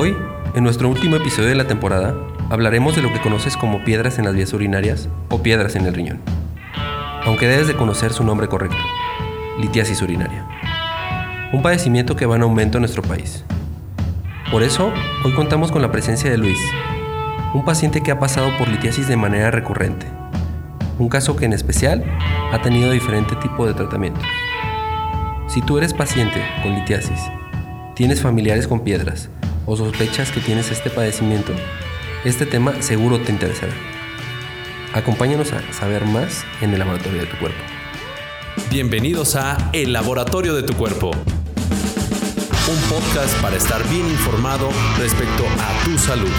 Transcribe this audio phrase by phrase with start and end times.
[0.00, 0.16] Hoy,
[0.54, 2.14] en nuestro último episodio de la temporada,
[2.50, 5.92] hablaremos de lo que conoces como piedras en las vías urinarias o piedras en el
[5.92, 6.20] riñón.
[7.24, 8.76] Aunque debes de conocer su nombre correcto,
[9.60, 10.46] litiasis urinaria.
[11.52, 13.44] Un padecimiento que va en aumento en nuestro país.
[14.52, 14.92] Por eso,
[15.24, 16.60] hoy contamos con la presencia de Luis,
[17.52, 20.06] un paciente que ha pasado por litiasis de manera recurrente.
[21.00, 22.04] Un caso que en especial
[22.52, 24.20] ha tenido diferente tipo de tratamiento.
[25.48, 27.20] Si tú eres paciente con litiasis,
[27.96, 29.28] tienes familiares con piedras
[29.70, 31.52] o sospechas que tienes este padecimiento,
[32.24, 33.74] este tema seguro te interesará.
[34.94, 37.58] Acompáñanos a saber más en el laboratorio de tu cuerpo.
[38.70, 45.84] Bienvenidos a El Laboratorio de tu Cuerpo, un podcast para estar bien informado respecto a
[45.84, 46.32] tu salud.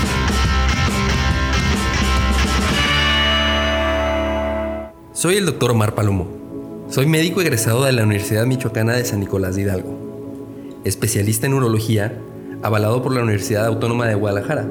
[5.13, 6.88] Soy el doctor Omar Palomo.
[6.90, 12.20] Soy médico egresado de la Universidad Michoacana de San Nicolás de Hidalgo, especialista en urología,
[12.62, 14.68] avalado por la Universidad Autónoma de Guadalajara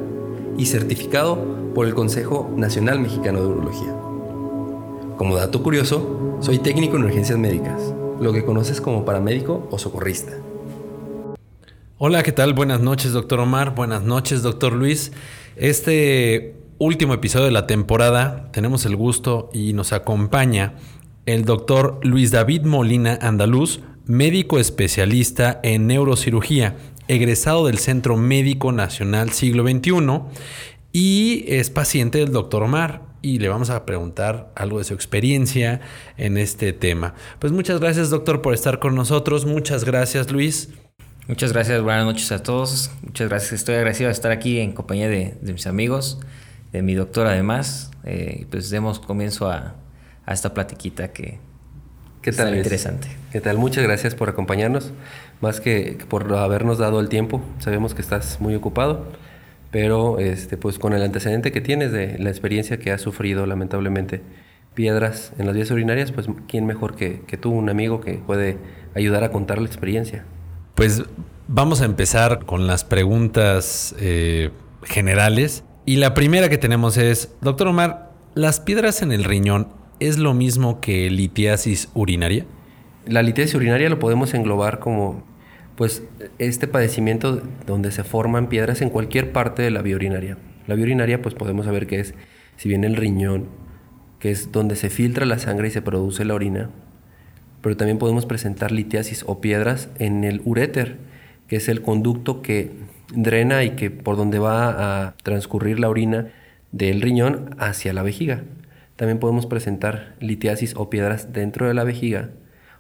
[0.57, 3.95] y certificado por el Consejo Nacional Mexicano de Urología.
[5.17, 10.33] Como dato curioso, soy técnico en urgencias médicas, lo que conoces como paramédico o socorrista.
[11.97, 12.55] Hola, ¿qué tal?
[12.55, 13.75] Buenas noches, doctor Omar.
[13.75, 15.13] Buenas noches, doctor Luis.
[15.57, 20.75] Este último episodio de la temporada tenemos el gusto y nos acompaña
[21.27, 26.77] el doctor Luis David Molina Andaluz, médico especialista en neurocirugía,
[27.09, 30.21] egresado del Centro Médico Nacional Siglo XXI
[30.93, 35.81] y es paciente del doctor Omar y le vamos a preguntar algo de su experiencia
[36.17, 37.15] en este tema.
[37.39, 40.71] Pues muchas gracias doctor por estar con nosotros, muchas gracias Luis.
[41.27, 42.91] Muchas gracias, buenas noches a todos.
[43.03, 46.21] Muchas gracias, estoy agradecido de estar aquí en compañía de, mis amigos,
[46.73, 47.91] de mi doctor además.
[48.05, 49.75] Eh, pues demos comienzo a,
[50.27, 51.39] esta platiquita que
[52.23, 53.09] ¿Qué tal, interesante.
[53.31, 53.59] ¿Qué tal?
[53.59, 54.93] Muchas gracias por acompañarnos,
[55.41, 57.41] más que por habernos dado el tiempo.
[57.59, 59.07] Sabemos que estás muy ocupado,
[59.71, 64.23] pero este, pues con el antecedente que tienes de la experiencia que has sufrido lamentablemente
[64.75, 68.59] piedras en las vías urinarias, pues quién mejor que, que tú, un amigo que puede
[68.95, 70.25] ayudar a contar la experiencia.
[70.75, 71.03] Pues
[71.49, 74.51] vamos a empezar con las preguntas eh,
[74.85, 75.65] generales.
[75.85, 79.69] Y la primera que tenemos es, doctor Omar, ¿las piedras en el riñón
[79.99, 82.45] es lo mismo que litiasis urinaria?
[83.09, 85.25] La litiasis urinaria lo podemos englobar como
[85.77, 86.03] pues
[86.39, 90.37] este padecimiento donde se forman piedras en cualquier parte de la vía urinaria.
[90.67, 92.13] La vía urinaria pues podemos saber que es,
[92.57, 93.47] si bien el riñón,
[94.19, 96.69] que es donde se filtra la sangre y se produce la orina,
[97.63, 100.99] pero también podemos presentar litiasis o piedras en el uréter,
[101.47, 102.73] que es el conducto que
[103.15, 106.27] drena y que por donde va a transcurrir la orina
[106.73, 108.43] del riñón hacia la vejiga.
[108.97, 112.29] También podemos presentar litiasis o piedras dentro de la vejiga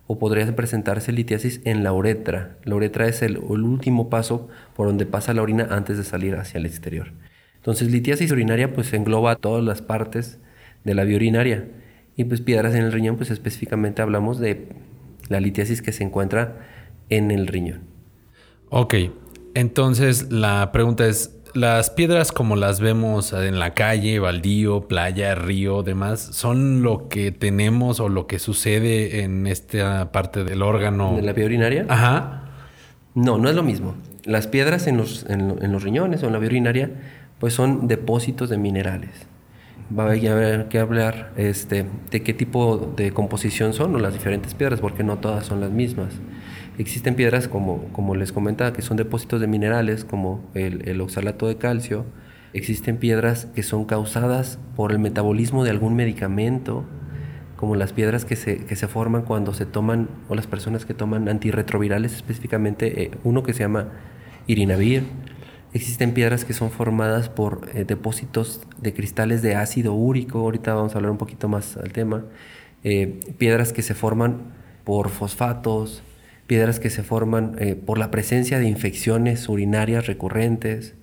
[0.08, 2.56] o podría presentarse litiasis en la uretra.
[2.64, 6.58] La uretra es el, último paso por donde pasa la orina antes de salir hacia
[6.58, 7.12] el exterior.
[7.56, 10.38] Entonces, litiasis urinaria pues engloba todas las partes
[10.84, 11.68] de la vía urinaria
[12.16, 14.68] y pues piedras en el riñón, pues específicamente hablamos de
[15.28, 16.66] la litiasis que se encuentra
[17.10, 17.80] en el riñón.
[18.70, 18.94] Ok,
[19.54, 25.82] entonces la pregunta es, las piedras como las vemos en la calle, baldío, playa, río,
[25.82, 31.16] demás, ¿son lo que tenemos o lo que sucede en esta parte del órgano?
[31.16, 31.86] ¿De la vía urinaria?
[31.88, 32.44] Ajá.
[33.14, 33.94] No, no es lo mismo.
[34.24, 36.90] Las piedras en los, en los riñones o en la vía urinaria,
[37.38, 39.28] pues son depósitos de minerales
[39.96, 44.54] va a haber que hablar este, de qué tipo de composición son o las diferentes
[44.54, 46.08] piedras, porque no todas son las mismas.
[46.78, 51.48] Existen piedras, como, como les comentaba, que son depósitos de minerales, como el, el oxalato
[51.48, 52.06] de calcio.
[52.52, 56.84] Existen piedras que son causadas por el metabolismo de algún medicamento,
[57.56, 60.94] como las piedras que se, que se forman cuando se toman, o las personas que
[60.94, 63.88] toman antirretrovirales, específicamente eh, uno que se llama
[64.46, 65.02] irinavir
[65.74, 70.94] Existen piedras que son formadas por eh, depósitos de cristales de ácido úrico, ahorita vamos
[70.94, 72.24] a hablar un poquito más al tema,
[72.84, 76.02] eh, piedras que se forman por fosfatos,
[76.48, 80.94] piedras que se forman eh, por la presencia de infecciones urinarias recurrentes,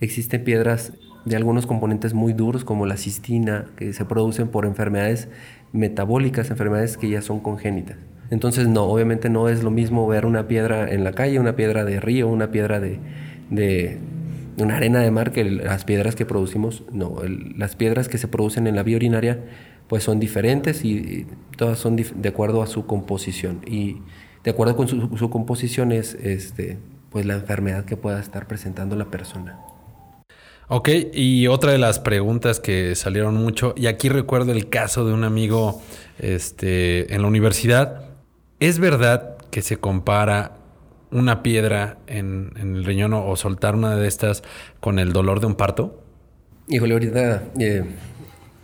[0.00, 0.94] existen piedras
[1.26, 5.28] de algunos componentes muy duros como la cistina, que se producen por enfermedades
[5.72, 7.98] metabólicas, enfermedades que ya son congénitas.
[8.30, 11.84] Entonces no, obviamente no es lo mismo ver una piedra en la calle, una piedra
[11.84, 12.98] de río, una piedra de,
[13.50, 13.98] de
[14.58, 17.16] una arena de mar que las piedras que producimos, no,
[17.56, 19.40] las piedras que se producen en la vía urinaria
[19.88, 21.26] pues son diferentes y,
[21.56, 23.98] todas son de acuerdo a su composición y
[24.44, 26.76] de acuerdo con su, composición es este,
[27.10, 29.58] pues la enfermedad que pueda estar presentando la persona.
[30.68, 35.12] Ok, y otra de las preguntas que salieron mucho, y aquí recuerdo el caso de
[35.12, 35.82] un amigo
[36.18, 38.04] este, en la universidad,
[38.60, 40.52] ¿es verdad que se compara
[41.10, 44.42] una piedra en, el riñón o, soltar una de estas
[44.80, 46.02] con el dolor de un parto?
[46.68, 47.84] Híjole, ahorita eh,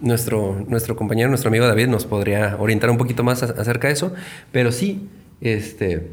[0.01, 4.13] nuestro, nuestro compañero, nuestro amigo David nos podría orientar un poquito más acerca de eso,
[4.53, 5.09] pero sí,
[5.41, 6.11] este,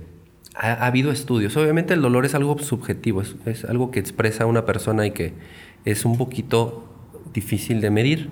[0.56, 1.56] ha, habido estudios.
[1.58, 5.34] Obviamente el dolor es algo subjetivo, es, algo que expresa una persona y que
[5.86, 6.84] es un poquito
[7.34, 8.30] difícil de medir,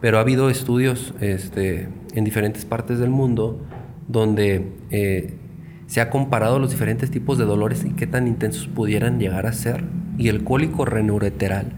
[0.00, 3.64] pero ha habido estudios este, en diferentes partes del mundo
[4.08, 5.34] donde eh,
[5.86, 9.52] se ha comparado los diferentes tipos de dolores y qué tan intensos pudieran llegar a
[9.52, 9.84] ser.
[10.18, 11.72] Y el cólico renoureteral,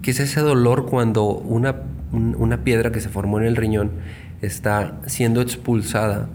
[0.00, 1.82] que es ese dolor cuando una,
[2.12, 3.92] una piedra que se formó en el riñón
[4.40, 6.28] está siendo expulsada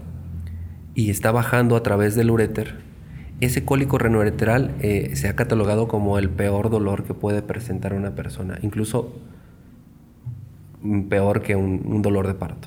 [0.98, 2.74] y está bajando a través del uréter,
[3.40, 8.16] ese cólico renoureteral eh, se ha catalogado como el peor dolor que puede presentar una
[8.16, 9.14] persona, incluso
[11.08, 12.66] peor que un, dolor de parto.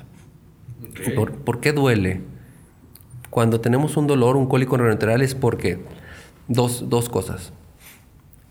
[1.44, 2.22] ¿Por, qué duele?
[3.28, 5.80] Cuando tenemos un dolor, un cólico renoureteral es porque
[6.48, 7.52] dos, dos cosas.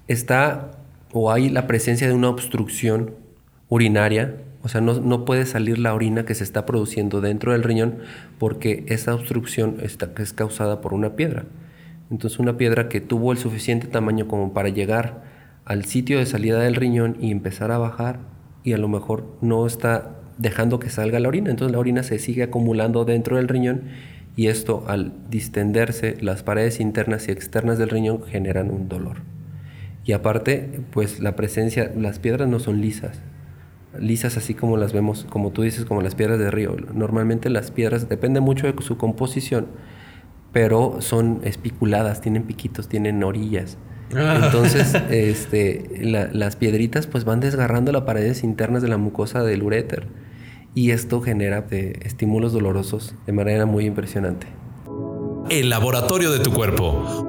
[0.08, 0.78] Está
[1.12, 3.16] o hay la presencia de una obstrucción
[3.68, 7.98] urinaria o sea, no, puede salir la orina que se está produciendo dentro del riñón
[8.38, 11.46] porque esa obstrucción está, es causada por una piedra.
[12.12, 15.24] Entonces una piedra que tuvo el suficiente tamaño como para llegar
[15.66, 18.20] al sitio de salida del riñón y empezar a bajar
[18.64, 21.50] y a lo mejor no está dejando que salga la orina.
[21.50, 23.84] Entonces la orina se sigue acumulando dentro del riñón
[24.36, 29.18] y esto al distenderse las paredes internas y externas del riñón generan un dolor.
[30.04, 33.22] Y aparte, pues la presencia, las piedras no son lisas,
[34.00, 36.76] lisas así como las vemos, como tú dices, como las piedras de río.
[36.94, 39.68] Normalmente las piedras, depende mucho de su composición,
[40.52, 43.78] pero son espiculadas, tienen piquitos, tienen orillas.
[44.16, 44.40] Ah.
[44.44, 50.08] Entonces, este, las piedritas pues van desgarrando las paredes internas de la mucosa del uréter
[50.74, 54.48] y esto genera eh, estímulos dolorosos de manera muy impresionante.
[55.50, 57.28] El laboratorio de tu cuerpo.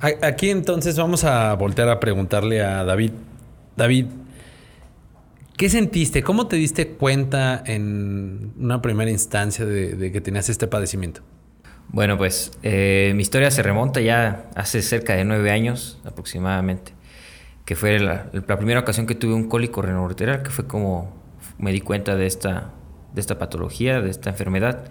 [0.00, 3.10] Aquí entonces vamos a voltear a preguntarle a David
[3.78, 4.06] David,
[5.56, 6.24] ¿qué sentiste?
[6.24, 11.22] ¿Cómo te diste cuenta en una primera instancia de, que tenías este padecimiento?
[11.90, 16.92] Bueno, pues eh, mi historia se remonta ya hace cerca de nueve años aproximadamente,
[17.64, 18.28] que fue la,
[18.58, 21.16] primera ocasión que tuve un cólico renoureteral, que fue como
[21.56, 22.72] me di cuenta de esta,
[23.14, 24.86] de esta patología, de esta enfermedad.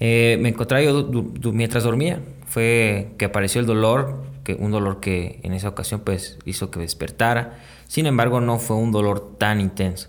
[0.00, 1.10] Eh, me encontraba yo
[1.52, 6.38] mientras dormía, fue que apareció el dolor, que un dolor que en esa ocasión pues
[6.44, 7.58] hizo que despertara
[7.92, 10.08] sin embargo, no fue un dolor tan intenso.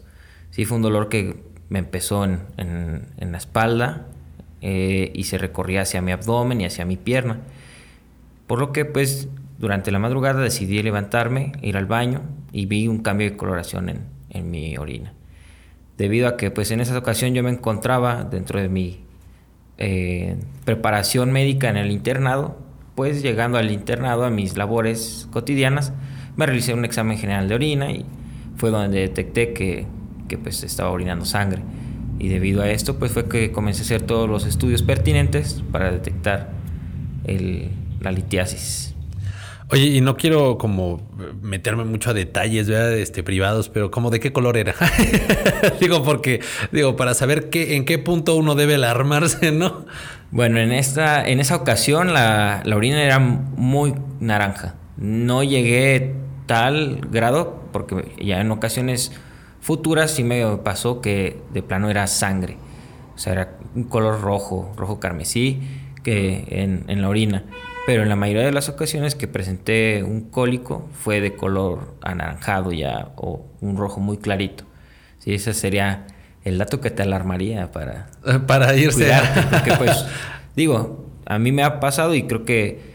[0.52, 4.06] Sí fue un dolor que me empezó en, la espalda
[4.62, 7.42] eh, y se recorría hacia mi abdomen y hacia mi pierna.
[8.48, 9.28] Por lo que, pues,
[9.58, 12.22] durante la madrugada decidí levantarme, ir al baño
[12.54, 13.90] y vi un cambio de coloración
[14.30, 15.12] en, mi orina.
[15.98, 19.02] Debido a que, pues, en esa ocasión yo me encontraba dentro de mi
[19.78, 22.58] eh, preparación médica en el internado,
[22.96, 25.92] pues llegando al internado a mis labores cotidianas,
[26.36, 28.06] me realicé un examen general de orina y
[28.56, 29.86] fue donde detecté que,
[30.28, 31.62] que pues estaba orinando sangre.
[32.20, 35.92] Y debido a esto pues fue que comencé a hacer todos los estudios pertinentes para
[35.92, 36.52] detectar
[37.26, 38.94] el, la litiasis.
[39.70, 41.02] Oye, y no quiero como
[41.42, 42.94] meterme mucho a detalles ¿verdad?
[42.94, 44.76] Este, privados, pero como de qué color era.
[45.80, 46.42] digo, porque,
[46.72, 49.86] digo, para saber qué, en qué punto uno debe alarmarse, ¿no?
[50.32, 54.76] Bueno, en esta, en esa ocasión la, la orina era muy naranja.
[54.98, 56.14] No llegué
[56.54, 59.12] tal grado, porque ya en ocasiones
[59.60, 62.58] futuras sí me pasó que de plano era sangre.
[63.16, 65.62] O sea, era un color rojo, rojo carmesí,
[66.04, 67.44] que en, la orina.
[67.88, 72.72] Pero en la mayoría de las ocasiones que presenté un cólico fue de color anaranjado
[72.72, 74.64] ya o un rojo muy clarito.
[75.18, 76.06] Sí, ese sería
[76.44, 78.10] el dato que te alarmaría para,
[78.48, 79.12] para irse.
[79.50, 80.06] porque pues
[80.56, 82.93] digo, a mí me ha pasado y creo que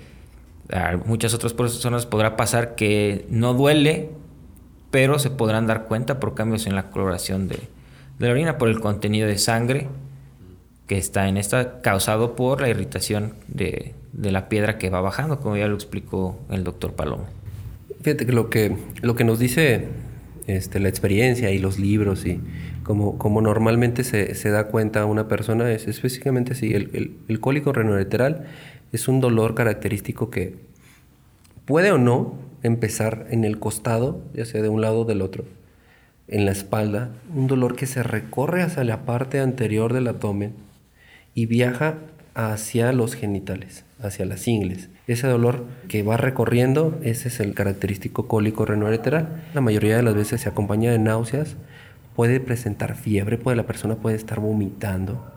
[0.72, 4.10] a muchas otras personas podrá pasar que no duele,
[4.90, 7.60] pero se podrán dar cuenta por cambios en la coloración de,
[8.18, 9.88] la orina, por el contenido de sangre
[10.86, 15.56] que está en esta, causado por la irritación de, la piedra que va bajando, como
[15.56, 17.26] ya lo explicó el doctor Palomo.
[18.02, 19.88] Fíjate que lo que, lo que nos dice
[20.46, 22.40] este, la experiencia y los libros y
[22.82, 27.72] como, como normalmente se, da cuenta una persona es específicamente así, el, el, el cólico
[27.72, 28.46] renoureteral
[28.92, 30.56] es un dolor característico que
[31.66, 35.44] puede o no empezar en el costado, ya sea de un lado o del otro,
[36.26, 40.54] en la espalda, un dolor que se recorre hacia la parte anterior del abdomen
[41.34, 41.96] y viaja
[42.34, 44.88] hacia los genitales, hacia las ingles.
[45.06, 49.44] Ese dolor que va recorriendo, ese es el característico cólico renoureteral.
[49.54, 51.56] La mayoría de las veces se acompaña de náuseas,
[52.14, 55.32] puede presentar fiebre, puede, la persona puede estar vomitando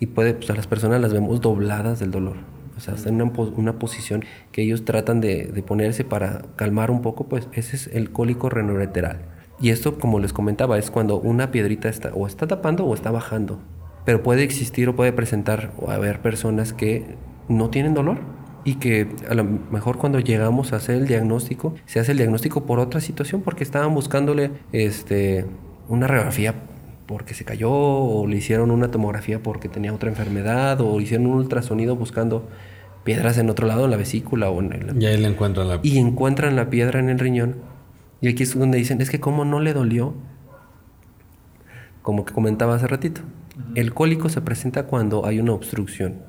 [0.00, 3.20] y puede, pues a las personas las vemos dobladas del dolor O sea, está en
[3.20, 7.76] una, una posición que ellos tratan de, de, ponerse para calmar un poco, pues ese
[7.76, 9.20] es el cólico renoureteral.
[9.60, 13.10] Y esto, como les comentaba, es cuando una piedrita está o está tapando o está
[13.10, 13.60] bajando.
[14.04, 17.16] Pero puede existir o puede presentar o haber personas que
[17.48, 18.18] no tienen dolor
[18.64, 22.64] y que a lo mejor cuando llegamos a hacer el diagnóstico, se hace el diagnóstico
[22.64, 25.46] por otra situación porque estaban buscándole este,
[25.88, 26.54] una radiografía
[27.12, 31.34] porque se cayó o le hicieron una tomografía porque tenía otra enfermedad o hicieron un
[31.34, 32.48] ultrasonido buscando
[33.04, 35.02] piedras en otro lado, en la vesícula o en el...
[35.02, 35.78] Y ahí le encuentran la...
[35.82, 37.56] Y encuentran la piedra en el riñón.
[38.22, 40.14] Y aquí es donde dicen, es que cómo no le dolió,
[42.00, 43.20] como que comentaba hace ratito.
[43.74, 46.22] El cólico se presenta cuando hay una obstrucción.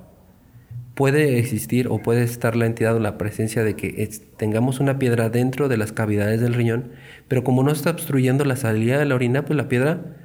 [0.95, 5.29] Puede existir o puede estar la entidad o la presencia de que tengamos una piedra
[5.29, 6.91] dentro de las cavidades del riñón,
[7.29, 10.17] pero como no está obstruyendo la salida de la orina, pues la piedra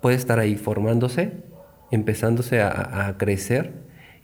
[0.00, 1.32] puede estar ahí formándose,
[1.90, 3.72] empezándose a, crecer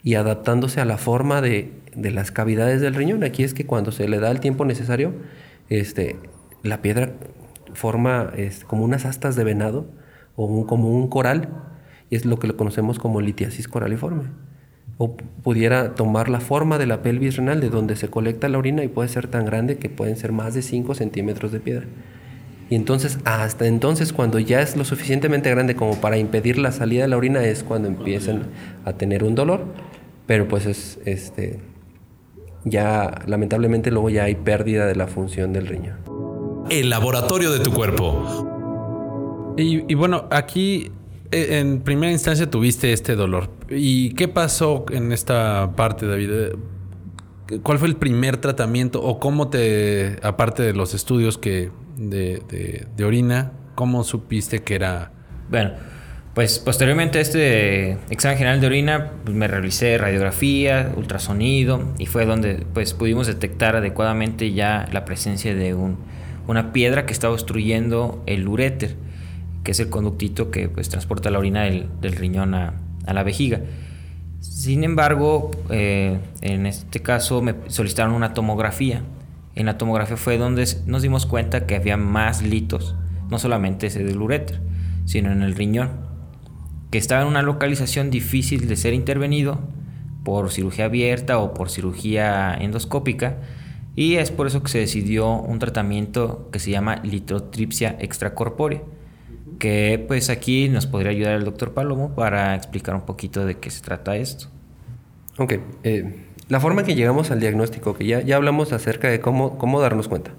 [0.02, 3.24] y adaptándose a la forma de, las cavidades del riñón.
[3.24, 5.14] Aquí es que cuando se le da el tiempo necesario,
[5.68, 6.16] este,
[6.62, 7.12] la piedra
[7.72, 9.86] forma este, como unas astas de venado
[10.36, 11.48] o como un coral,
[12.10, 14.24] y es lo que lo conocemos como litiasis coraliforme.
[14.98, 18.84] O pudiera tomar la forma de la pelvis renal, de donde se colecta la orina,
[18.84, 21.86] y puede ser tan grande que pueden ser más de 5 centímetros de piedra.
[22.70, 27.02] Y entonces, hasta entonces, cuando ya es lo suficientemente grande como para impedir la salida
[27.02, 28.44] de la orina, es cuando empiezan
[28.84, 29.64] a tener un dolor.
[30.26, 31.60] Pero pues es, este,
[32.64, 35.98] ya lamentablemente luego ya hay pérdida de la función del riñón.
[36.70, 39.54] El laboratorio de tu cuerpo.
[39.58, 40.90] Y, y bueno, aquí
[41.30, 43.50] e, en primera instancia tuviste este dolor.
[43.68, 46.30] ¿Y qué pasó en esta parte, David?
[47.62, 53.52] ¿Cuál fue el primer tratamiento o cómo te, aparte de los estudios que de, orina,
[53.74, 55.12] cómo supiste que era?
[55.50, 55.72] Bueno,
[56.34, 62.26] pues posteriormente a este examen general de orina, pues me realicé radiografía, ultrasonido y fue
[62.26, 65.98] donde pues pudimos detectar adecuadamente ya la presencia de un,
[66.46, 68.96] una piedra que estaba obstruyendo el uréter,
[69.62, 72.74] que es el conductito que pues transporta la orina del, riñón a,
[73.06, 73.60] a la vejiga.
[74.40, 79.02] Sin embargo, eh, en este caso me solicitaron una tomografía.
[79.54, 82.94] En la tomografía fue donde nos dimos cuenta que había más litos,
[83.30, 84.60] no solamente ese del uréter,
[85.04, 85.90] sino en el riñón,
[86.90, 89.60] que estaba en una localización difícil de ser intervenido
[90.24, 93.38] por cirugía abierta o por cirugía endoscópica,
[93.96, 98.82] y es por eso que se decidió un tratamiento que se llama litrotripsia extracorpórea
[99.58, 103.70] que pues aquí nos podría ayudar el doctor Palomo para explicar un poquito de qué
[103.70, 104.48] se trata esto.
[105.38, 109.20] Ok, eh, la forma en que llegamos al diagnóstico, que ya, ya hablamos acerca de
[109.20, 110.32] cómo, cómo darnos cuenta.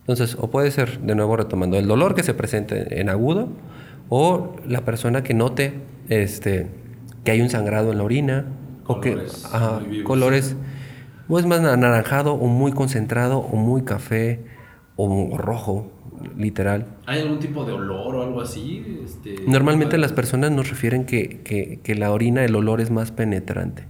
[0.00, 3.48] Entonces, o puede ser, de nuevo retomando, el dolor que se presente en agudo,
[4.08, 5.74] o la persona que note
[6.08, 6.66] este,
[7.24, 8.46] que hay un sangrado en la orina,
[8.86, 9.16] o que
[10.02, 10.56] colores,
[11.28, 14.40] o es más anaranjado, o muy concentrado, o muy café,
[14.96, 15.92] o rojo,
[16.36, 16.86] literal.
[17.06, 19.00] ¿Hay algún tipo de olor o algo así?
[19.04, 23.84] Este, Normalmente las personas nos refieren que, la orina, el olor es más penetrante.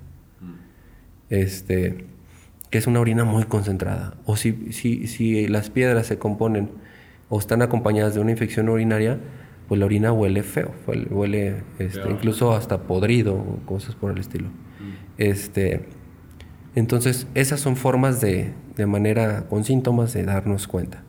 [1.30, 2.04] Este,
[2.70, 4.14] que es una orina muy concentrada.
[4.26, 6.70] O si, si, si las piedras se componen
[7.28, 9.18] o están acompañadas de una infección urinaria,
[9.68, 10.72] pues la orina huele feo,
[11.10, 14.48] huele este, incluso hasta podrido o cosas por el estilo.
[14.48, 14.92] Mm.
[15.16, 15.86] Este,
[16.74, 21.04] entonces, esas son formas de, de manera, con síntomas, de darnos cuenta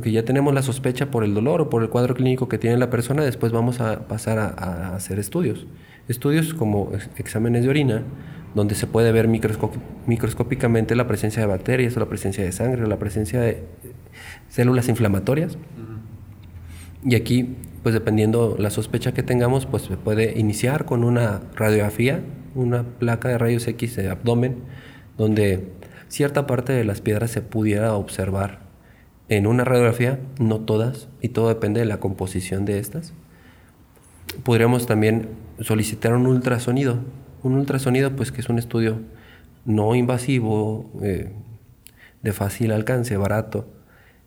[0.00, 2.76] que ya tenemos la sospecha por el dolor o por el cuadro clínico que tiene
[2.76, 5.66] la persona, después vamos a pasar a, hacer estudios.
[6.08, 8.02] Estudios como exámenes de orina,
[8.54, 12.86] donde se puede ver microscópicamente la presencia de bacterias o la presencia de sangre o
[12.86, 13.64] la presencia de
[14.48, 15.58] células inflamatorias.
[17.04, 22.20] Y aquí, pues dependiendo la sospecha que tengamos, pues se puede iniciar con una radiografía,
[22.54, 24.56] una placa de rayos X de abdomen,
[25.18, 25.68] donde
[26.08, 28.60] cierta parte de las piedras se pudiera observar
[29.28, 33.12] en una radiografía, no todas, y todo depende de la composición de estas.
[34.44, 35.28] Podríamos también
[35.60, 36.98] solicitar un ultrasonido.
[37.42, 39.00] Un ultrasonido, pues que es un estudio
[39.64, 41.30] no invasivo, eh,
[42.22, 43.68] de fácil alcance, barato,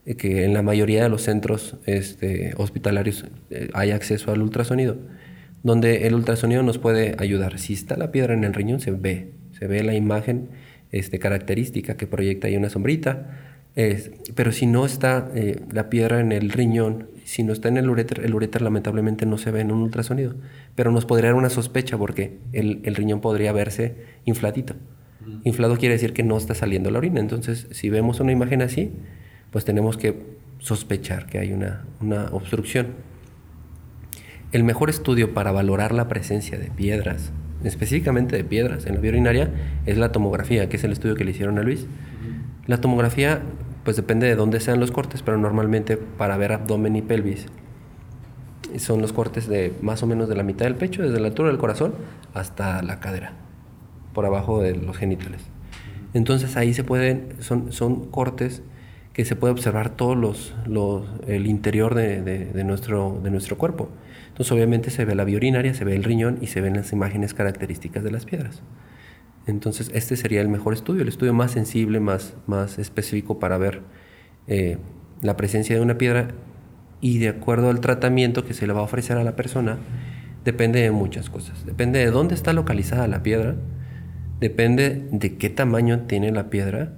[0.05, 4.97] eh, que en la mayoría de los centros este, hospitalarios eh, hay acceso al ultrasonido,
[5.63, 7.59] donde el ultrasonido nos puede ayudar.
[7.59, 10.49] Si está la piedra en el riñón, se ve, se ve la imagen
[10.91, 13.48] este, característica que proyecta ahí una sombrita
[14.35, 17.89] pero si no está eh, la piedra en el riñón, si no está en el
[17.89, 20.35] uréter, el uréter lamentablemente no se ve en un ultrasonido.
[20.75, 23.95] Pero nos podría dar una sospecha porque el, riñón podría verse
[24.25, 24.75] infladito.
[25.43, 27.19] Inflado quiere decir que no está saliendo la orina.
[27.19, 28.91] Entonces, si vemos una imagen así,
[29.51, 30.15] pues tenemos que
[30.57, 32.87] sospechar que hay una, una obstrucción.
[34.51, 37.31] El mejor estudio para valorar la presencia de piedras
[37.63, 39.49] específicamente de piedras en la vía urinaria,
[39.85, 41.87] es la tomografía, que es el estudio que le hicieron a Luis.
[42.67, 43.41] La tomografía,
[43.89, 47.47] pues depende de dónde sean los cortes, pero normalmente para ver abdomen y pelvis
[48.77, 51.49] son los cortes de más o menos de la mitad del pecho, desde la altura
[51.49, 51.95] del corazón
[52.35, 53.33] hasta la cadera,
[54.13, 55.41] por abajo de los genitales.
[56.13, 58.61] Entonces ahí se pueden, son, son cortes
[59.11, 60.53] que se puede observar todo los,
[61.25, 63.89] el interior de, nuestro, de nuestro cuerpo.
[64.27, 66.93] Entonces obviamente se ve la vía urinaria, se ve el riñón y se ven las
[66.93, 68.61] imágenes características de las piedras.
[69.49, 73.81] Entonces este sería el mejor estudio, el estudio más sensible, más, más específico para ver
[74.47, 74.77] eh,
[75.21, 76.29] la presencia de una piedra
[77.01, 79.77] y de acuerdo al tratamiento que se le va a ofrecer a la persona,
[80.43, 81.65] depende de muchas cosas.
[81.65, 83.55] Depende de dónde está localizada la piedra,
[84.39, 86.93] depende de qué tamaño tiene la piedra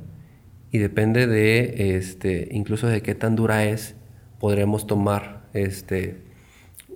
[0.71, 3.95] y depende de, este, incluso de qué tan dura es,
[4.39, 6.23] podremos tomar este,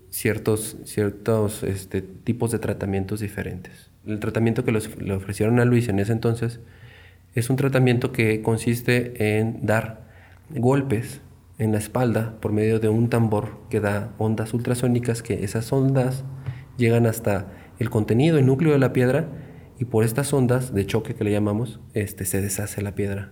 [0.09, 3.84] ciertos, ciertos este, tipos de tratamientos diferentes.
[4.05, 6.59] El tratamiento que le ofrecieron a Luis en ese entonces
[7.33, 10.05] es un tratamiento que consiste en dar
[10.49, 11.21] golpes
[11.57, 16.23] en la espalda por medio de un tambor que da ondas ultrasónicas, que esas ondas
[16.77, 17.47] llegan hasta
[17.79, 19.27] el contenido, el núcleo de la piedra,
[19.79, 23.31] y por estas ondas de choque que le llamamos, este, se deshace la piedra.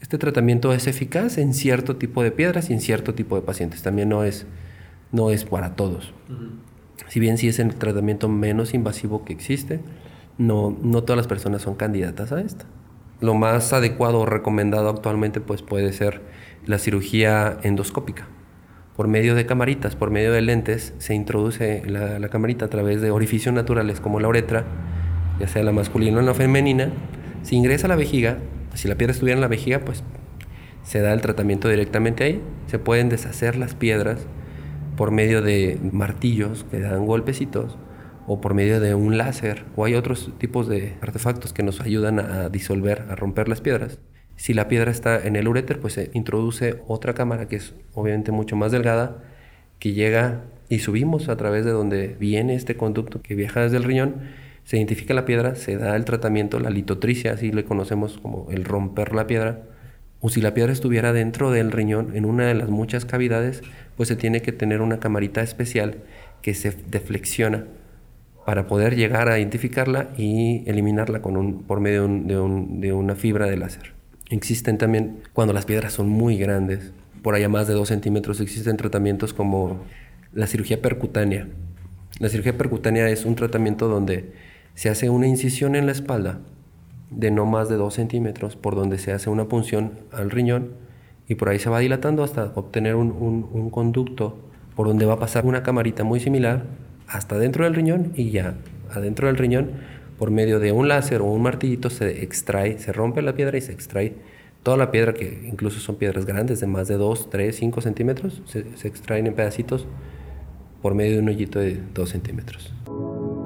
[0.00, 3.82] Este tratamiento es eficaz en cierto tipo de piedras y en cierto tipo de pacientes.
[3.82, 4.46] También no es,
[5.12, 6.12] no es para todos.
[7.08, 9.80] Si bien sí es el tratamiento menos invasivo que existe,
[10.38, 12.64] no, no todas las personas son candidatas a esto.
[13.20, 16.22] Lo más adecuado o recomendado actualmente pues puede ser
[16.66, 18.26] la cirugía endoscópica.
[18.96, 23.10] Por medio de camaritas, por medio de lentes, se introduce la, camarita a través de
[23.10, 24.64] orificios naturales como la uretra,
[25.40, 26.90] ya sea la masculina o la femenina,
[27.42, 28.38] se ingresa a la vejiga,
[28.74, 30.02] si la piedra estuviera en la vejiga, pues
[30.82, 34.26] se da el tratamiento directamente ahí, se pueden deshacer las piedras
[35.02, 37.76] por medio de martillos que dan golpecitos
[38.28, 42.20] o por medio de un láser o hay otros tipos de artefactos que nos ayudan
[42.20, 43.98] a disolver, a romper las piedras.
[44.36, 48.30] Si la piedra está en el uréter, pues se introduce otra cámara que es obviamente
[48.30, 49.24] mucho más delgada,
[49.80, 53.82] que llega y subimos a través de donde viene este conducto que viaja desde el
[53.82, 54.20] riñón,
[54.62, 58.64] se identifica la piedra, se da el tratamiento, la litotricia, así le conocemos como el
[58.64, 59.64] romper la piedra,
[60.20, 63.64] o si la piedra estuviera dentro del riñón, en una de las muchas cavidades,
[63.96, 65.98] pues se tiene que tener una camarita especial
[66.40, 67.66] que se deflexiona
[68.44, 73.56] para poder llegar a identificarla y eliminarla con un, por medio de una fibra de
[73.56, 73.92] láser.
[74.30, 78.76] Existen también, cuando las piedras son muy grandes, por allá más de 2 centímetros, existen
[78.76, 79.80] tratamientos como
[80.32, 81.46] la cirugía percutánea.
[82.18, 84.32] La cirugía percutánea es un tratamiento donde
[84.74, 86.40] se hace una incisión en la espalda
[87.10, 90.70] de no más de 2 centímetros, por donde se hace una punción al riñón
[91.28, 94.36] y por ahí se va dilatando hasta obtener un, un conducto
[94.76, 96.64] por donde va a pasar una camarita muy similar
[97.06, 98.54] hasta dentro del riñón y ya
[98.90, 99.70] adentro del riñón
[100.18, 103.60] por medio de un láser o un martillito se extrae, se rompe la piedra y
[103.60, 104.14] se extrae
[104.62, 108.42] toda la piedra, que incluso son piedras grandes de más de 2, 3, 5 centímetros,
[108.46, 109.86] se, extraen en pedacitos
[110.80, 112.72] por medio de un hoyito de 2 centímetros.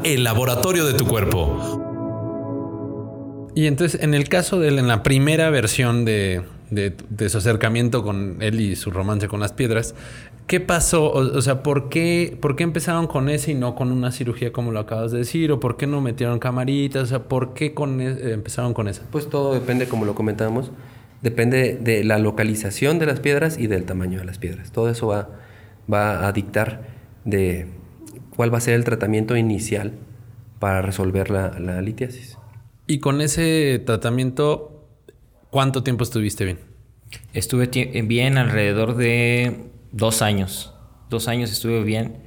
[0.04, 1.82] El laboratorio de tu cuerpo.
[3.54, 8.02] Y entonces, en el caso de él, en la primera versión de, de, su acercamiento
[8.02, 9.94] con él y su romance con las piedras,
[10.46, 11.10] ¿Qué pasó?
[11.10, 14.70] O, sea, ¿por qué, ¿por qué empezaron con ese y no con una cirugía como
[14.70, 15.50] lo acabas de decir?
[15.50, 17.02] ¿O por qué no metieron camaritas?
[17.02, 19.02] O sea, ¿por qué con e, empezaron con esa?
[19.10, 20.70] Pues todo depende, como lo comentamos,
[21.20, 24.70] depende de la localización de las piedras y del tamaño de las piedras.
[24.70, 25.30] Todo eso va,
[25.92, 26.82] va a dictar
[27.24, 27.66] de
[28.36, 29.94] cuál va a ser el tratamiento inicial
[30.60, 32.38] para resolver la, la litiasis.
[32.86, 34.75] Y con ese tratamiento,
[35.56, 36.58] ¿cuánto tiempo estuviste bien?
[37.32, 37.68] Estuve
[38.02, 40.74] bien alrededor de dos años.
[41.08, 42.18] Dos años estuve bien.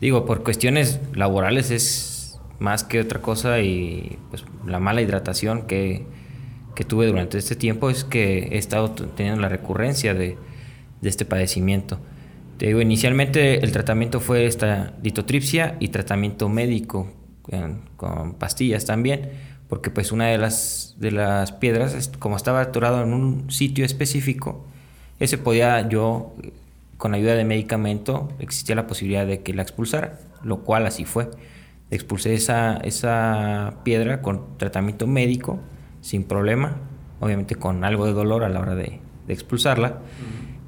[0.00, 6.06] Digo, por cuestiones laborales es más que otra cosa y pues la mala hidratación que,
[6.74, 10.38] que tuve durante este tiempo es que he estado teniendo la recurrencia de,
[11.02, 12.00] de este padecimiento.
[12.56, 19.30] Te digo, inicialmente el tratamiento fue esta litotripsia y tratamiento médico con, con, pastillas también,
[19.72, 24.66] porque pues una de las, de las piedras, como estaba atorado en un sitio específico,
[25.18, 26.34] ese podía yo
[26.98, 31.30] con ayuda de medicamento existía la posibilidad de que la expulsara, lo cual así fue.
[31.90, 35.58] Expulsé esa, esa piedra con tratamiento médico,
[36.02, 36.76] sin problema,
[37.20, 40.00] obviamente con algo de dolor a la hora de, expulsarla,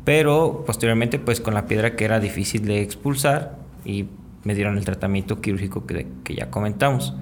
[0.07, 4.07] pero posteriormente pues con la piedra que era difícil de expulsar y
[4.45, 7.12] me dieron el tratamiento quirúrgico que, que ya comentamos.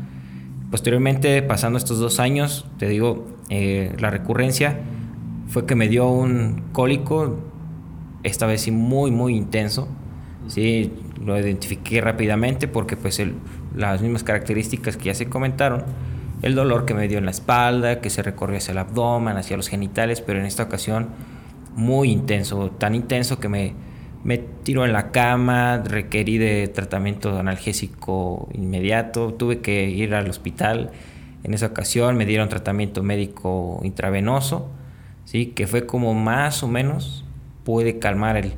[0.73, 4.81] Posteriormente, pasando estos dos años, te digo, eh, la recurrencia
[5.49, 7.41] fue que me dio un cólico
[8.23, 9.87] esta vez sí muy, muy intenso.
[10.49, 10.91] Sí,
[11.23, 13.35] lo identifiqué rápidamente porque pues el,
[13.77, 15.85] las mismas características que ya se comentaron.
[16.41, 19.59] El dolor que me dio en la espalda, que se recorrió hacia el abdomen, hacia
[19.59, 21.09] los genitales, pero en esta ocasión
[21.77, 23.75] muy intenso, tan intenso que me,
[24.25, 30.91] me tiró en la cama, requerí de tratamiento analgésico inmediato, tuve que ir al hospital.
[31.43, 34.71] En esa ocasión me dieron tratamiento médico intravenoso,
[35.25, 35.47] ¿sí?
[35.47, 37.25] que fue como más o menos
[37.65, 38.55] puede calmar el,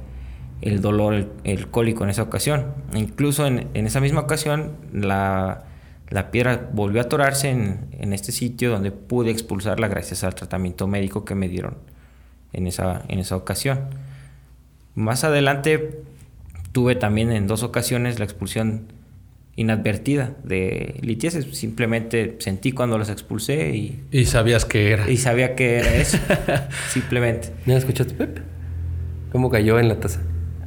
[0.60, 2.74] el dolor, el, cólico en esa ocasión.
[2.94, 5.64] Incluso en, en esa misma ocasión la,
[6.10, 10.86] la, piedra volvió a atorarse en, en, este sitio donde pude expulsarla gracias al tratamiento
[10.86, 11.78] médico que me dieron
[12.52, 14.03] en esa, en esa ocasión.
[14.94, 16.02] Más adelante
[16.72, 18.92] tuve también en dos ocasiones la expulsión
[19.56, 21.46] inadvertida de litieses.
[21.56, 24.04] Simplemente sentí cuando los expulsé y...
[24.10, 25.10] Y sabías que era.
[25.10, 26.18] Y sabía que era eso.
[26.90, 27.52] Simplemente.
[27.66, 28.42] ¿Me escuchaste, Pepe?
[29.30, 30.20] ¿Cómo cayó en la taza?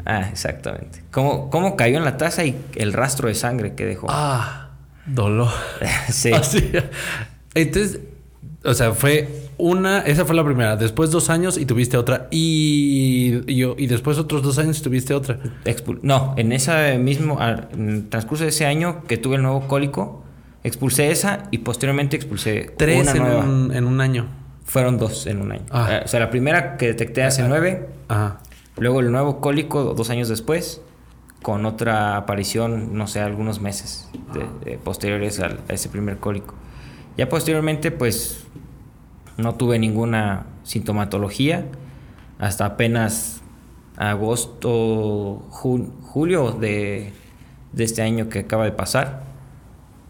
[0.06, 1.04] Ah, exactamente.
[1.12, 4.08] ¿Cómo, ¿Cómo cayó en la taza y el rastro de sangre que dejó?
[4.10, 4.72] Ah,
[5.06, 5.52] dolor.
[6.10, 6.32] sí.
[6.34, 6.72] Así.
[7.54, 8.00] Entonces,
[8.64, 10.76] o sea, fue una, esa fue la primera.
[10.76, 12.28] Después dos años y tuviste otra.
[12.32, 15.40] Y, y, después otros dos años y tuviste otra.
[16.02, 20.24] no, en ese mismo, en el transcurso de ese año que tuve el nuevo cólico,
[20.64, 23.44] expulsé esa y posteriormente expulsé Tres una en, nueva.
[23.44, 24.28] Un, en un año.
[24.64, 25.66] Fueron dos en un año.
[25.72, 25.88] Ah.
[25.92, 27.90] Eh, o sea, la primera que detecté hace nueve.
[28.10, 28.40] Ajá.
[28.78, 30.82] Luego el nuevo cólico dos años después,
[31.42, 36.54] con otra aparición, no sé, algunos meses de, de posteriores al, a ese primer cólico.
[37.18, 38.46] Ya posteriormente, pues
[39.38, 41.66] no tuve ninguna sintomatología
[42.40, 43.42] hasta apenas
[43.96, 47.12] agosto, julio de,
[47.74, 49.24] de, este año que acaba de pasar,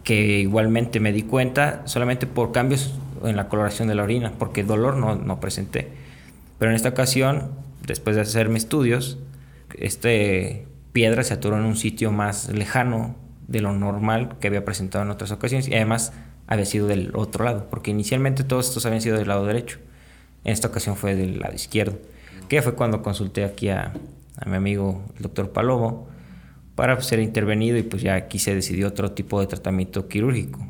[0.04, 4.62] que igualmente me di cuenta solamente por cambios en la coloración de la orina, porque
[4.62, 5.88] dolor no, no presenté.
[6.58, 7.50] Pero en esta ocasión,
[7.86, 9.18] después de hacerme estudios,
[9.78, 13.14] este piedra se atoró en un sitio más lejano
[13.46, 16.12] de lo normal que había presentado en otras ocasiones y además
[16.48, 19.78] había sido del otro lado, porque inicialmente todos estos habían sido del lado derecho.
[20.44, 21.98] En esta ocasión fue del lado izquierdo,
[22.48, 23.92] que fue cuando consulté aquí a,
[24.46, 26.08] mi amigo el doctor Palomo
[26.74, 30.66] para ser intervenido y pues ya aquí se decidió otro tipo de tratamiento quirúrgico,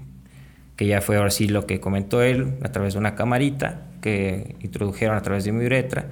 [0.74, 4.56] que ya fue ahora sí lo que comentó él a través de una camarita que
[4.60, 6.06] introdujeron a través de mi uretra,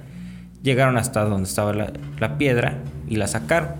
[0.63, 2.77] llegaron hasta donde estaba la, la piedra
[3.07, 3.71] y la sacaron.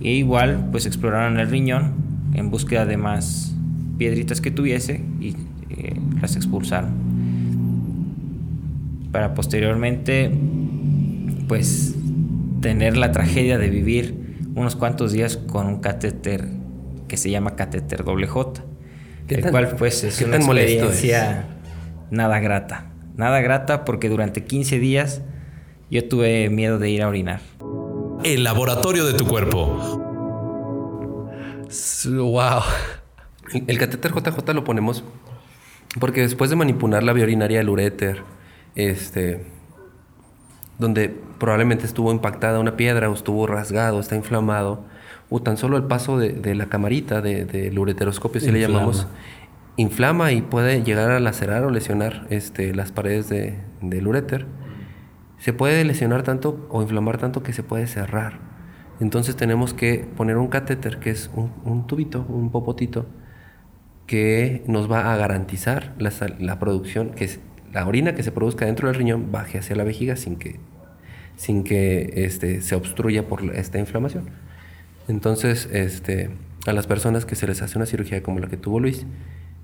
[0.00, 1.94] E igual pues exploraron el riñón
[2.34, 3.51] en búsqueda de más
[4.02, 5.36] piedritas que tuviese y
[5.70, 6.90] eh, las expulsaron.
[9.12, 10.28] Para posteriormente,
[11.46, 11.94] pues,
[12.60, 16.48] tener la tragedia de vivir unos cuantos días con un catéter
[17.06, 18.64] que se llama catéter doble J,
[19.28, 21.46] el cual pues es una experiencia
[22.10, 22.90] nada grata.
[23.16, 25.22] Nada grata porque durante 15 días
[25.92, 27.40] yo tuve miedo de ir a orinar.
[28.24, 30.00] El laboratorio de tu cuerpo.
[32.04, 32.62] Wow.
[33.54, 35.04] El catéter JJ lo ponemos
[35.98, 38.22] porque después de manipular la vía urinaria del uréter,
[38.74, 39.44] este,
[40.78, 44.84] donde probablemente estuvo impactada una piedra o estuvo rasgado, está inflamado,
[45.28, 49.06] o tan solo el paso de, la camarita del de, ureteroscopio, si le llamamos,
[49.76, 54.46] inflama y puede llegar a lacerar o lesionar este, las paredes del uréter.
[55.38, 58.38] Se puede lesionar tanto o inflamar tanto que se puede cerrar.
[59.00, 63.06] Entonces tenemos que poner un catéter, que es un, un tubito, un popotito,
[64.12, 67.30] que nos va a garantizar la, producción, que
[67.72, 70.60] la orina que se produzca dentro del riñón baje hacia la vejiga sin que,
[71.36, 74.24] sin que este, se obstruya por esta inflamación.
[75.08, 76.28] Entonces, este,
[76.66, 79.06] a las personas que se les hace una cirugía como la que tuvo Luis,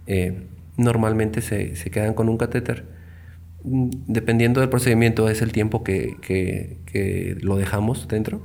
[0.07, 0.47] eh,
[0.79, 2.87] normalmente se, se, quedan con un catéter.
[3.65, 8.41] Mm, dependiendo del procedimiento es el tiempo que, que, que, lo dejamos dentro.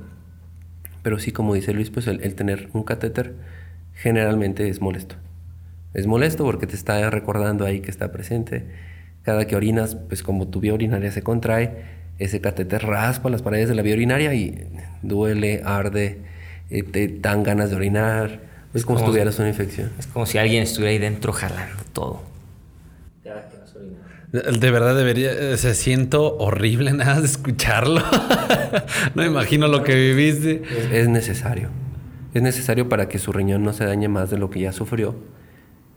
[1.02, 3.36] Pero sí, como dice Luis, pues el, el tener un catéter
[3.94, 5.23] generalmente es molesto.
[5.94, 8.66] Es molesto porque te está recordando ahí que está presente.
[9.22, 11.84] Cada que orinas, pues como tu vía urinaria se contrae,
[12.18, 14.68] ese catéter raspa las paredes de la vía urinaria y
[15.02, 16.18] duele, arde,
[16.68, 18.40] eh, te dan ganas de orinar.
[18.74, 19.92] Es como, si tuvieras una infección.
[19.96, 22.22] Es como si alguien estuviera ahí dentro jalando todo.
[24.32, 28.02] De verdad debería, se siento horrible nada de escucharlo.
[29.14, 30.62] no imagino lo que viviste.
[30.92, 31.68] Es necesario.
[32.34, 35.14] Es necesario para que su riñón no se dañe más de lo que ya sufrió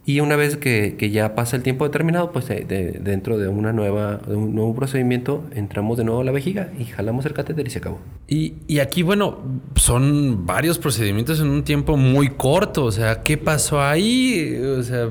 [0.07, 3.73] y una vez que, que ya pasa el tiempo determinado, pues de, dentro de, una
[3.73, 7.67] nueva, de un nuevo procedimiento, entramos de nuevo a la vejiga y jalamos el catéter
[7.67, 7.99] y se acabó.
[8.25, 9.39] Y, y, aquí, bueno,
[9.75, 12.85] son varios procedimientos en un tiempo muy corto.
[12.85, 14.57] O sea, ¿qué pasó ahí?
[14.79, 15.09] O sea,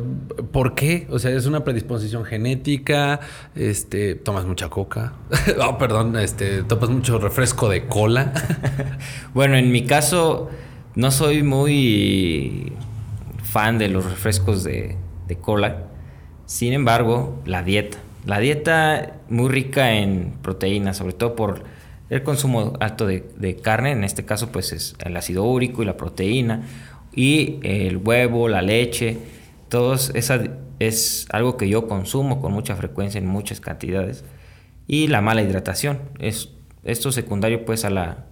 [0.50, 1.06] ¿por qué?
[1.10, 3.20] O sea, es una predisposición genética,
[3.54, 5.12] este, tomas mucha coca.
[5.62, 8.32] oh, perdón, este, tomas mucho refresco de cola.
[9.34, 10.48] bueno, en mi caso,
[10.94, 12.72] no soy muy
[13.56, 15.84] fan de los refrescos de, de cola.
[16.44, 17.96] Sin embargo, la dieta.
[18.26, 21.62] La dieta muy rica en proteínas, sobre todo por
[22.10, 25.86] el consumo alto de, de, carne, en este caso pues es el ácido úrico y
[25.86, 26.64] la proteína,
[27.14, 29.16] y el huevo, la leche,
[29.70, 30.42] todo esa
[30.78, 34.22] es algo que yo consumo con mucha frecuencia en muchas cantidades.
[34.86, 36.50] Y la mala hidratación, es
[36.84, 38.26] esto secundario pues a, la,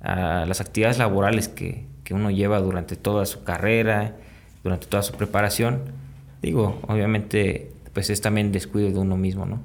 [0.00, 4.16] a las actividades laborales que, que uno lleva durante toda su carrera,
[4.66, 5.80] durante toda su preparación.
[6.42, 9.60] Digo, obviamente pues es también descuido de uno mismo, ¿no?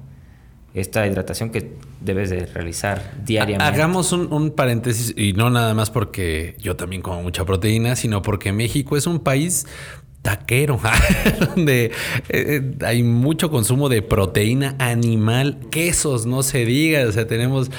[0.74, 3.64] esta hidratación que debes de realizar diariamente.
[3.64, 8.52] Hagamos un, paréntesis y no nada más porque yo también como mucha proteína, sino porque
[8.52, 9.66] México es un país
[10.22, 10.80] taquero,
[11.54, 11.90] donde eh,
[12.30, 17.70] eh, hay mucho consumo de proteína animal, quesos, no se diga, o sea, tenemos,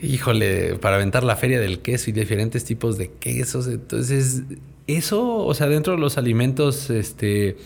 [0.00, 4.42] híjole, para aventar la feria del queso y diferentes tipos de quesos, entonces,
[4.86, 7.56] eso, o sea, dentro de los alimentos, este,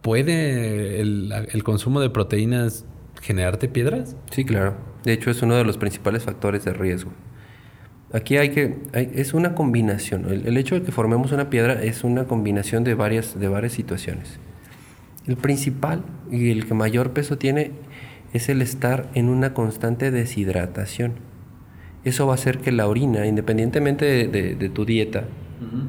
[0.00, 2.84] ¿puede el, el consumo de proteínas
[3.20, 4.16] generarte piedras?
[4.30, 4.76] Sí, claro.
[5.04, 7.12] De hecho, es uno de los principales factores de riesgo.
[8.12, 10.26] Aquí hay que, es una combinación.
[10.30, 14.38] El, hecho de que formemos una piedra es una combinación de varias, de varias situaciones.
[15.26, 17.70] El principal y el que mayor peso tiene
[18.34, 21.14] es el estar en una constante deshidratación.
[22.04, 25.24] Eso va a hacer que la orina, independientemente de, tu dieta,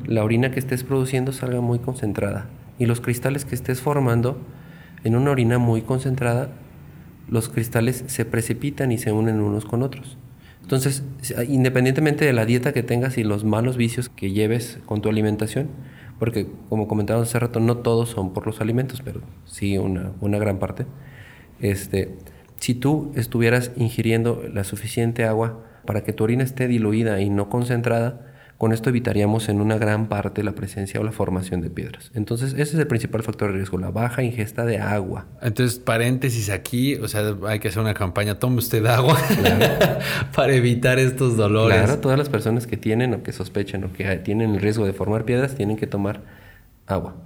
[0.06, 2.48] la orina que estés produciendo salga muy concentrada.
[2.80, 4.38] Y los cristales que estés formando
[5.04, 6.50] en una orina muy concentrada
[7.30, 10.18] los cristales se precipitan y se unen unos con otros.
[10.62, 11.04] Entonces,
[11.48, 15.70] independientemente de la dieta que tengas y los malos vicios que lleves con tu alimentación,
[16.20, 20.38] porque como comentábamos hace rato, no todos son por los alimentos, pero sí una, una
[20.38, 20.86] gran parte,
[21.60, 22.16] este,
[22.58, 27.50] si tú estuvieras ingiriendo la suficiente agua para que tu orina esté diluida y no
[27.50, 28.33] concentrada,
[28.64, 32.12] con esto evitaríamos en una gran parte la presencia o la formación de piedras.
[32.14, 35.26] Entonces, ese es el principal factor de riesgo, la baja ingesta de agua.
[35.42, 39.18] Entonces, paréntesis aquí, o sea, hay que hacer una campaña, tome usted agua
[40.34, 41.78] para evitar estos dolores.
[41.78, 44.94] Claro, todas las personas que tienen o que sospechen o que tienen el riesgo de
[44.94, 46.22] formar piedras tienen que tomar
[46.88, 47.18] agua.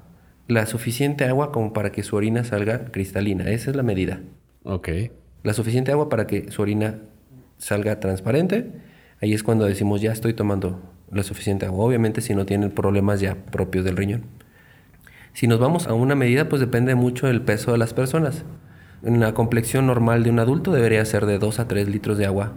[0.48, 4.22] La suficiente agua como para que su orina salga cristalina, esa es la medida.
[4.64, 4.90] Ok.
[5.44, 6.96] La suficiente agua para que su orina
[7.60, 8.72] salga transparente,
[9.22, 11.86] ahí es cuando decimos ya estoy tomando lo suficiente agua.
[11.86, 14.26] Obviamente si no tienen problemas ya propios del riñón.
[15.34, 18.44] Si nos vamos a una medida, pues depende mucho del peso de las personas.
[19.04, 22.26] En la complexión normal de un adulto debería ser de 2 a 3 litros de
[22.26, 22.54] agua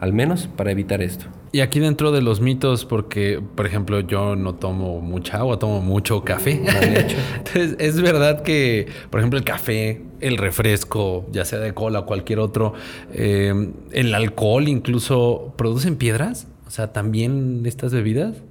[0.00, 1.26] al menos para evitar esto.
[1.52, 5.80] Y aquí dentro de los mitos, porque por ejemplo yo no tomo mucha agua, tomo
[5.80, 6.62] mucho café.
[7.38, 12.06] Entonces es verdad que, por ejemplo, el café, el refresco, ya sea de cola o
[12.06, 12.74] cualquier otro,
[13.12, 16.48] eh, el alcohol incluso, ¿producen piedras?
[16.74, 18.42] Sea, ¿también estas bebidas?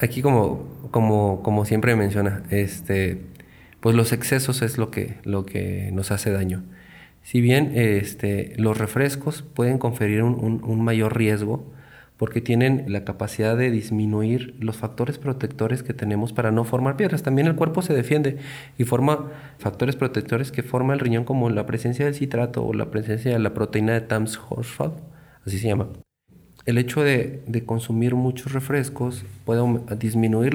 [0.00, 3.20] Aquí como, como, como siempre menciona, este,
[3.80, 6.62] pues los excesos es lo que, lo que nos hace daño.
[7.22, 11.70] Si bien este, los refrescos pueden conferir un, un, mayor riesgo
[12.16, 17.22] porque tienen la capacidad de disminuir los factores protectores que tenemos para no formar piedras.
[17.22, 18.38] También el cuerpo se defiende
[18.78, 22.90] y forma factores protectores que forma el riñón como la presencia del citrato o la
[22.90, 24.94] presencia de la proteína de Tams-Horsfall,
[25.44, 25.88] así se llama
[26.66, 29.62] el hecho de, consumir muchos refrescos puede
[29.96, 30.54] disminuir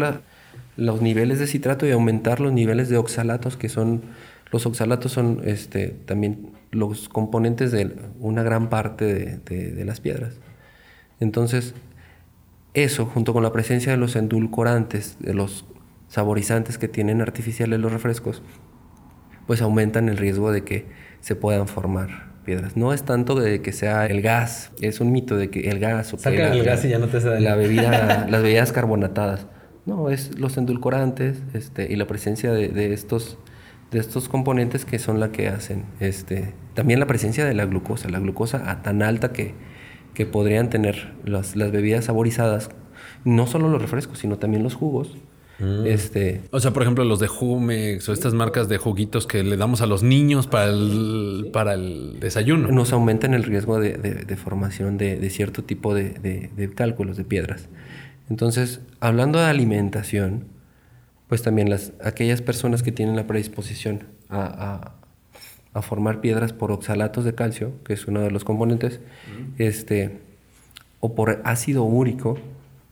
[0.76, 4.02] los niveles de citrato y aumentar los niveles de oxalatos, que son,
[4.52, 10.36] los oxalatos son este, también los componentes de una gran parte de, las piedras.
[11.20, 11.76] Entonces,
[12.74, 15.66] eso, junto con la presencia de los endulcorantes, de los
[16.08, 18.42] saborizantes que tienen artificiales los refrescos,
[19.46, 20.88] pues aumentan el riesgo de que
[21.22, 22.76] se puedan formar piedras.
[22.76, 26.12] No es tanto de que sea el gas, es un mito de que el gas
[26.16, 29.46] o Saca el gas y ya no te hace La bebida, las bebidas carbonatadas.
[29.86, 33.38] No, es los endulcorantes este, y la presencia de, estos
[33.92, 35.86] de estos componentes que son la que hacen.
[36.00, 39.54] Este, también la presencia de la glucosa, la glucosa a tan alta que,
[40.16, 42.72] que podrían tener las, las bebidas saborizadas,
[43.26, 45.18] no solo los refrescos, sino también los jugos,
[45.60, 45.86] Mm.
[45.88, 49.58] Este, o sea, por ejemplo, los de Jumex o estas marcas de juguitos que le
[49.58, 52.70] damos a los niños para el, para el desayuno.
[52.70, 57.68] Nos aumentan el riesgo de, formación de, cierto tipo de, cálculos, de piedras.
[58.30, 60.46] Entonces, hablando de alimentación,
[61.28, 64.94] pues también las, aquellas personas que tienen la predisposición a,
[65.82, 69.00] formar piedras por oxalatos de calcio, que es uno de los componentes,
[69.58, 70.20] este,
[71.00, 72.38] o por ácido úrico,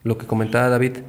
[0.06, 1.00] lo que comentaba David,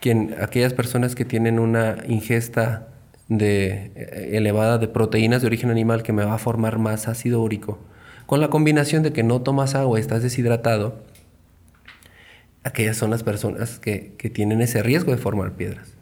[0.00, 2.88] quien, aquellas personas que tienen una ingesta
[3.28, 7.40] de, eh, elevada de proteínas de origen animal que me va a formar más ácido
[7.40, 7.78] úrico,
[8.26, 11.02] con la combinación de que no tomas agua y estás deshidratado,
[12.64, 15.96] aquellas son las personas que, tienen ese riesgo de formar piedras.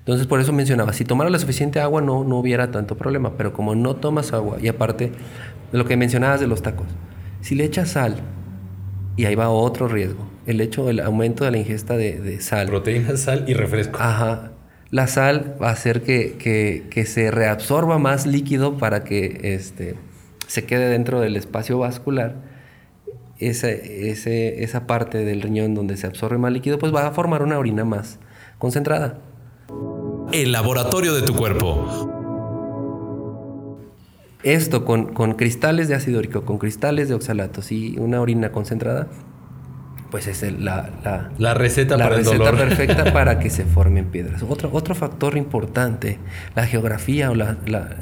[0.00, 3.52] Entonces, por eso mencionaba, si tomara la suficiente agua no, no hubiera tanto problema, pero
[3.52, 5.12] como no tomas agua, y aparte
[5.70, 6.88] de lo que mencionabas de los tacos,
[7.40, 8.16] si le echas sal,
[9.16, 12.68] y ahí va otro riesgo, el hecho del aumento de la ingesta de, de sal.
[12.68, 13.98] Proteína, sal y refresco.
[14.00, 14.52] Ajá.
[14.90, 19.96] La sal va a hacer que, que, que se reabsorba más líquido para que este,
[20.46, 22.36] se quede dentro del espacio vascular.
[23.38, 27.42] Esa, ese, esa parte del riñón donde se absorbe más líquido, pues va a formar
[27.42, 28.18] una orina más
[28.58, 29.18] concentrada.
[30.30, 32.21] El laboratorio de tu cuerpo.
[34.42, 39.06] Esto con, con cristales de ácido úrico, con cristales de oxalatos y una orina concentrada,
[40.10, 42.58] pues es el- la, la, La receta la para el receta dolor.
[42.58, 44.42] perfecta para que se formen piedras.
[44.42, 46.18] Otro, otro factor importante,
[46.56, 47.96] la geografía o la, la-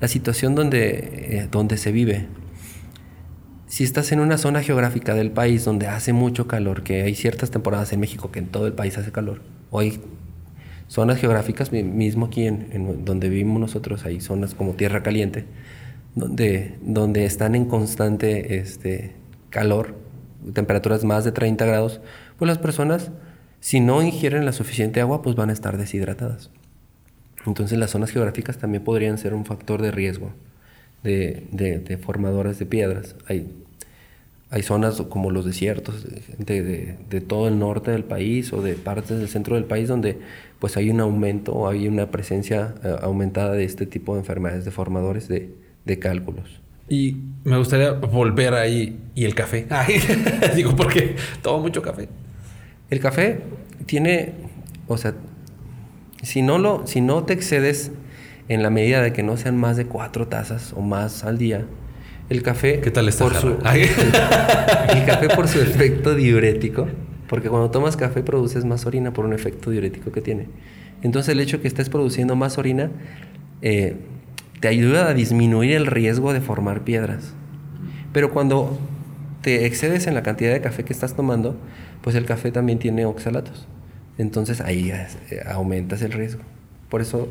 [0.00, 2.26] la situación donde, eh, donde se vive.
[3.66, 7.50] Si estás en una zona geográfica del país donde hace mucho calor, que hay ciertas
[7.50, 10.00] temporadas en México que en todo el país hace calor, o hay
[10.88, 15.44] zonas geográficas, mi- mismo aquí en, donde vivimos nosotros, hay zonas como tierra caliente,
[16.14, 19.12] donde, donde están en constante este,
[19.50, 19.96] calor,
[20.52, 22.00] temperaturas más de 30 grados,
[22.38, 23.10] pues las personas,
[23.60, 26.50] si no ingieren la suficiente agua, pues van a estar deshidratadas.
[27.46, 30.32] Entonces las zonas geográficas también podrían ser un factor de riesgo
[31.02, 33.16] de, de, de formadoras de piedras.
[33.26, 33.52] Hay,
[34.54, 36.06] hay zonas como los desiertos
[36.38, 39.88] de, de- de todo el norte del país o de partes del centro del país
[39.88, 40.18] donde
[40.60, 45.26] pues hay un aumento hay una presencia eh, aumentada de este tipo de enfermedades deformadores
[45.26, 45.50] de,
[45.84, 46.60] de cálculos.
[46.88, 48.96] Y me gustaría volver ahí.
[49.16, 49.66] ¿Y el café?
[49.70, 49.94] Ay,
[50.54, 52.08] digo, porque tomo mucho café.
[52.90, 53.40] El café
[53.86, 54.34] tiene,
[54.86, 55.14] o sea,
[56.22, 57.90] si no, lo, si no te excedes
[58.48, 61.64] en la medida de que no sean más de cuatro tazas o más al día,
[62.28, 62.80] el café...
[62.80, 63.48] ¿Qué tal esta por su.
[63.48, 66.86] El café por su efecto diurético,
[67.28, 70.48] porque cuando tomas café produces más orina por un efecto diurético que tiene.
[71.02, 72.90] Entonces el hecho de que estés produciendo más orina
[73.62, 73.96] eh,
[74.60, 77.34] te ayuda a disminuir el riesgo de formar piedras.
[78.12, 78.78] Pero cuando
[79.42, 81.56] te excedes en la cantidad de café que estás tomando,
[82.00, 83.66] pues el café también tiene oxalatos.
[84.16, 85.06] Entonces ahí eh,
[85.46, 86.42] aumentas el riesgo.
[86.88, 87.28] Por eso,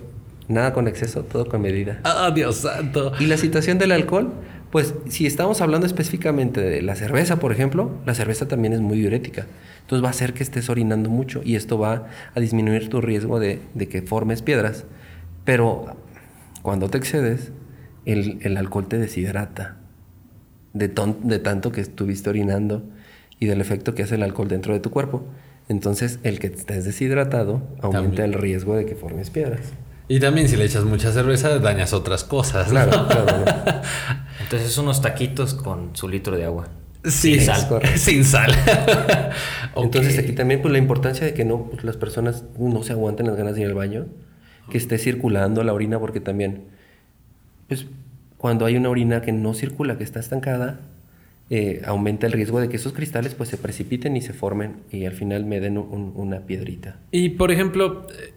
[0.47, 1.99] nada con exceso, todo con medida.
[2.03, 3.13] ¡Ah, Dios santo!
[3.19, 4.33] Y la situación del alcohol,
[4.73, 8.97] pues si estamos hablando específicamente de la cerveza, por ejemplo, la cerveza también es muy
[8.97, 9.45] diurética.
[9.81, 13.39] Entonces va a hacer que estés orinando mucho y esto va a disminuir tu riesgo
[13.39, 14.85] de, de que formes piedras.
[15.45, 15.95] Pero
[16.63, 17.51] cuando te excedes,
[18.05, 19.77] el, el alcohol te deshidrata
[20.73, 22.83] de, ton- de tanto que estuviste orinando
[23.39, 25.23] y del efecto que hace el alcohol dentro de tu cuerpo.
[25.69, 28.23] Entonces, el que estés deshidratado aumenta También.
[28.23, 29.61] el riesgo de que formes piedras.
[30.07, 32.67] Y también si le echas mucha cerveza, dañas otras cosas.
[32.67, 32.73] ¿no?
[32.85, 33.45] Claro, claro.
[34.41, 36.67] Entonces unos taquitos con su litro de agua.
[37.05, 37.67] Sí, Sin sal.
[37.67, 37.97] correcto.
[37.99, 38.51] Sin sal.
[39.75, 39.85] Ok.
[39.85, 43.25] Entonces aquí también pues la importancia de que no pues, las personas no se aguanten
[43.25, 44.05] las ganas de ir al baño,
[44.69, 46.65] que esté circulando la orina porque también
[47.67, 47.87] pues
[48.37, 50.81] cuando hay una orina que no circula, que está estancada,
[51.49, 55.05] eh, aumenta el riesgo de que esos cristales pues se precipiten y se formen y
[55.05, 56.97] al final me den un- una piedrita.
[57.09, 58.31] Y por ejemplo, eh,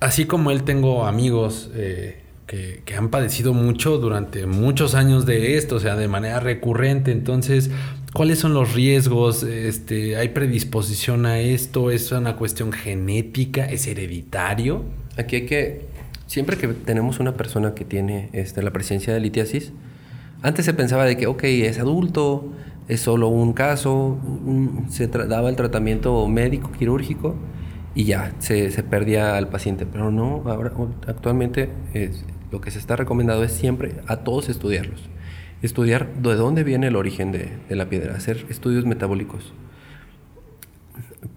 [0.00, 5.56] así como él tengo amigos eh, que, que han padecido mucho durante muchos años de
[5.56, 7.12] esto, o sea, de manera recurrente.
[7.12, 7.70] Entonces,
[8.12, 9.42] ¿cuáles son los riesgos?
[9.42, 11.90] Este, ¿Hay predisposición a esto?
[11.90, 13.64] ¿Es una cuestión genética?
[13.64, 14.84] ¿Es hereditario?
[15.16, 15.86] Aquí hay que,
[16.26, 19.72] siempre que tenemos una persona que tiene este, la presencia de litiasis,
[20.42, 22.52] antes se pensaba de que, ok, es adulto,
[22.88, 24.18] es solo un caso,
[24.90, 27.34] se daba el tratamiento médico, quirúrgico,
[27.96, 29.86] y ya, se, se perdía al paciente.
[29.86, 30.72] Pero no, ahora
[31.08, 35.08] actualmente es- lo que se está recomendado es siempre a todos estudiarlos.
[35.62, 39.52] Estudiar de dónde viene el origen de, de la piedra, hacer estudios metabólicos.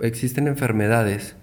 [0.01, 1.35] Existen enfermedades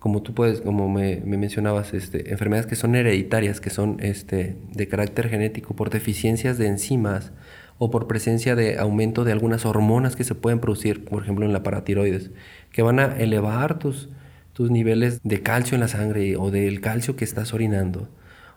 [0.00, 4.56] como tú puedes, como me, me mencionabas, este, enfermedades que son hereditarias, que son este,
[4.72, 7.32] de carácter genético, por deficiencias de enzimas
[7.78, 11.52] o por presencia de aumento de algunas hormonas que se pueden producir, por ejemplo en
[11.52, 12.30] la paratiroides,
[12.70, 14.08] que van a elevar tus,
[14.56, 18.08] tus niveles de calcio en la sangre o del calcio que estás orinando,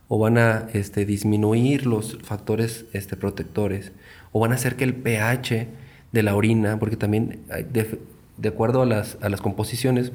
[0.07, 3.91] o van a este, disminuir los factores este, protectores,
[4.31, 5.67] o van a hacer que el pH
[6.13, 10.13] de la orina, porque también de, acuerdo a las composiciones,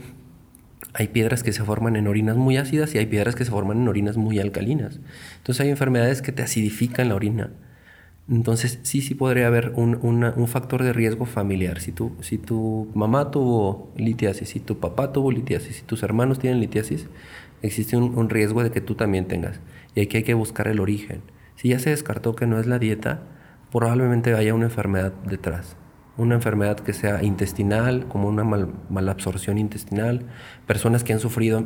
[0.94, 3.82] hay piedras que se forman en orinas muy ácidas y hay piedras que se forman
[3.82, 5.00] en orinas muy alcalinas.
[5.36, 7.50] Entonces hay enfermedades que te acidifican la orina.
[8.30, 11.80] Entonces sí, sí podría haber un, una- un factor de riesgo familiar.
[11.80, 16.38] Si tu, si tu mamá tuvo litiasis, si tu papá tuvo litiasis, si tus hermanos
[16.38, 17.06] tienen litiasis,
[17.62, 19.60] existe un, un riesgo de que tú también tengas.
[19.94, 21.20] Y aquí hay que buscar el origen.
[21.56, 23.22] Si ya se descartó que no es la dieta,
[23.70, 25.76] probablemente haya una enfermedad detrás
[26.16, 30.26] una enfermedad que sea intestinal, como una mal, malabsorción intestinal,
[30.64, 31.64] personas que han sufrido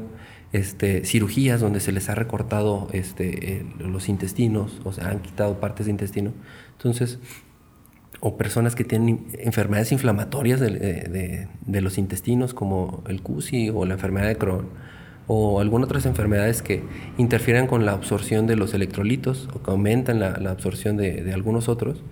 [0.53, 5.87] este, cirugías donde se les ha recortado este, los intestinos, o sea, han quitado partes
[5.87, 6.33] de intestino.
[6.73, 7.19] Entonces,
[8.21, 14.29] o personas que tienen enfermedades inflamatorias de, los intestinos, como el CUSI o la enfermedad
[14.29, 14.67] de Crohn,
[15.27, 16.83] o algunas otras enfermedades que
[17.19, 22.03] interfieren con la absorción de los electrolitos o que aumentan la, absorción de, algunos otros,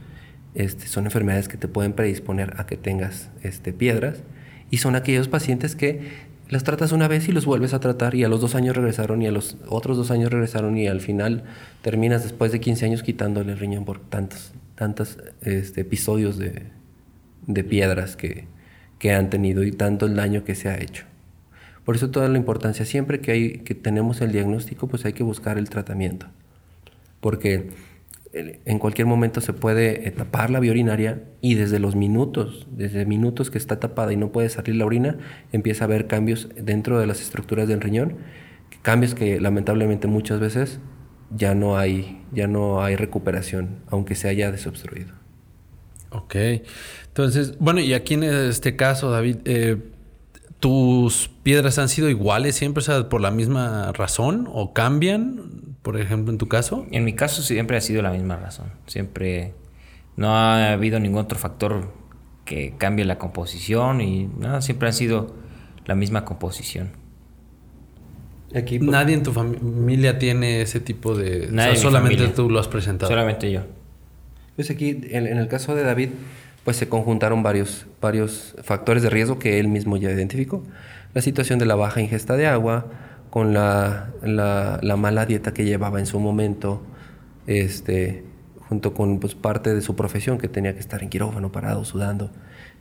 [0.55, 4.23] este, son enfermedades que te pueden predisponer a que tengas este, piedras
[4.71, 6.01] y son aquellos pacientes que
[6.49, 9.21] las tratas una vez y los vuelves a tratar y a los dos años regresaron
[9.21, 11.45] y a los otros dos años regresaron y al final
[11.83, 16.63] terminas después de 15 años quitándole el riñón por tantos, tantos este, episodios de,
[17.65, 18.47] piedras que,
[19.13, 21.05] han tenido y tanto el daño que se ha hecho.
[21.85, 25.23] Por eso toda la importancia, siempre que, hay, que tenemos el diagnóstico, pues hay que
[25.23, 26.27] buscar el tratamiento.
[27.21, 27.71] Porque
[28.65, 33.07] en cualquier momento se puede eh, tapar la vía urinaria y desde los minutos, desde
[33.07, 35.17] minutos que está tapada y no puede salir la orina,
[35.53, 38.17] empieza a haber cambios dentro de las estructuras del riñón,
[38.83, 40.81] cambios que lamentablemente muchas veces
[41.35, 45.15] ya no hay, ya no hay recuperación, aunque se haya desobstruido.
[46.11, 46.37] Ok.
[47.09, 49.77] Entonces, bueno, y aquí en este caso, David, eh,
[50.61, 55.67] ¿tus piedras han sido iguales siempre, o sea, por la misma razón o cambian?
[55.87, 56.85] por ejemplo, en tu caso?
[56.91, 58.73] En mi caso siempre ha sido la misma razón.
[58.89, 59.55] Siempre
[60.17, 61.93] no ha habido ningún otro factor
[62.45, 65.37] que cambie la composición y nada, siempre ha sido
[65.85, 66.91] la misma composición.
[68.53, 71.51] Aquí, Nadie en tu familia tiene ese tipo de...
[71.77, 73.09] solamente tú lo has presentado.
[73.09, 73.61] Solamente yo.
[74.57, 76.09] Pues aquí, en, el caso de David,
[76.67, 80.65] pues se conjuntaron varios, varios factores de riesgo que él mismo ya identificó.
[81.15, 82.87] La situación de la baja ingesta de agua,
[83.31, 86.83] con la, la, mala dieta que llevaba en su momento,
[87.47, 88.25] este,
[88.69, 92.33] junto con pues, parte de su profesión, que tenía que estar en quirófano, parado, sudando.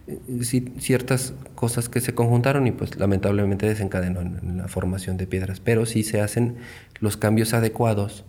[0.08, 5.60] Eh, ciertas cosas que se conjuntaron y pues lamentablemente desencadenó en, la formación de piedras,
[5.60, 6.56] pero si se hacen
[7.02, 8.26] los cambios adecuados,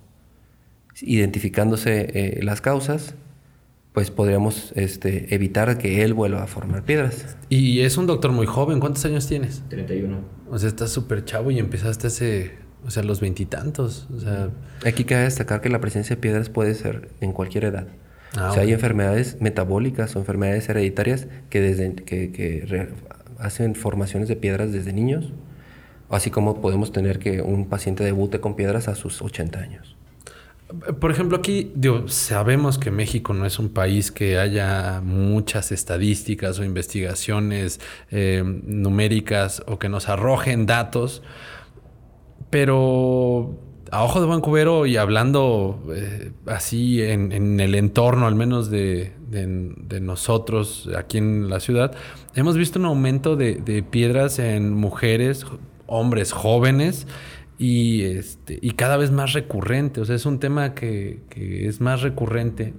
[1.00, 3.14] identificándose eh, las causas,
[3.96, 7.38] pues podríamos este, evitar que él vuelva a formar piedras.
[7.48, 9.62] Y es un doctor muy joven, ¿cuántos años tienes?
[9.70, 10.18] 31.
[10.50, 14.06] O sea, estás súper chavo y empezaste hace, o sea, los veintitantos.
[14.14, 14.50] O sea...
[14.84, 17.86] Aquí cabe destacar que la presencia de piedras puede ser en cualquier edad.
[18.36, 22.90] Ah, o sea, hay enfermedades metabólicas o enfermedades hereditarias que, desde, que, que
[23.38, 25.32] hacen formaciones de piedras desde niños,
[26.10, 29.96] así como podemos tener que un paciente debute con piedras a sus 80 años.
[31.00, 36.58] Por ejemplo, aquí digo, sabemos que México no es un país que haya muchas estadísticas
[36.58, 41.22] o investigaciones eh, numéricas o que nos arrojen datos,
[42.50, 43.60] pero
[43.92, 49.12] a ojo de buen y hablando eh, así en, el entorno, al menos de,
[50.00, 51.94] nosotros aquí en la ciudad,
[52.34, 55.46] hemos visto un aumento de piedras en mujeres,
[55.86, 57.06] hombres jóvenes
[57.58, 60.00] y, este, y cada vez más recurrente.
[60.00, 62.74] O sea, es un tema que, es más recurrente.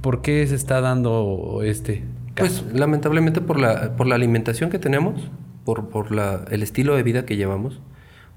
[0.00, 2.64] ¿Por qué se está dando este caso?
[2.64, 5.30] Pues lamentablemente por la, por la alimentación que tenemos,
[5.64, 7.80] por, por la, el estilo de vida que llevamos.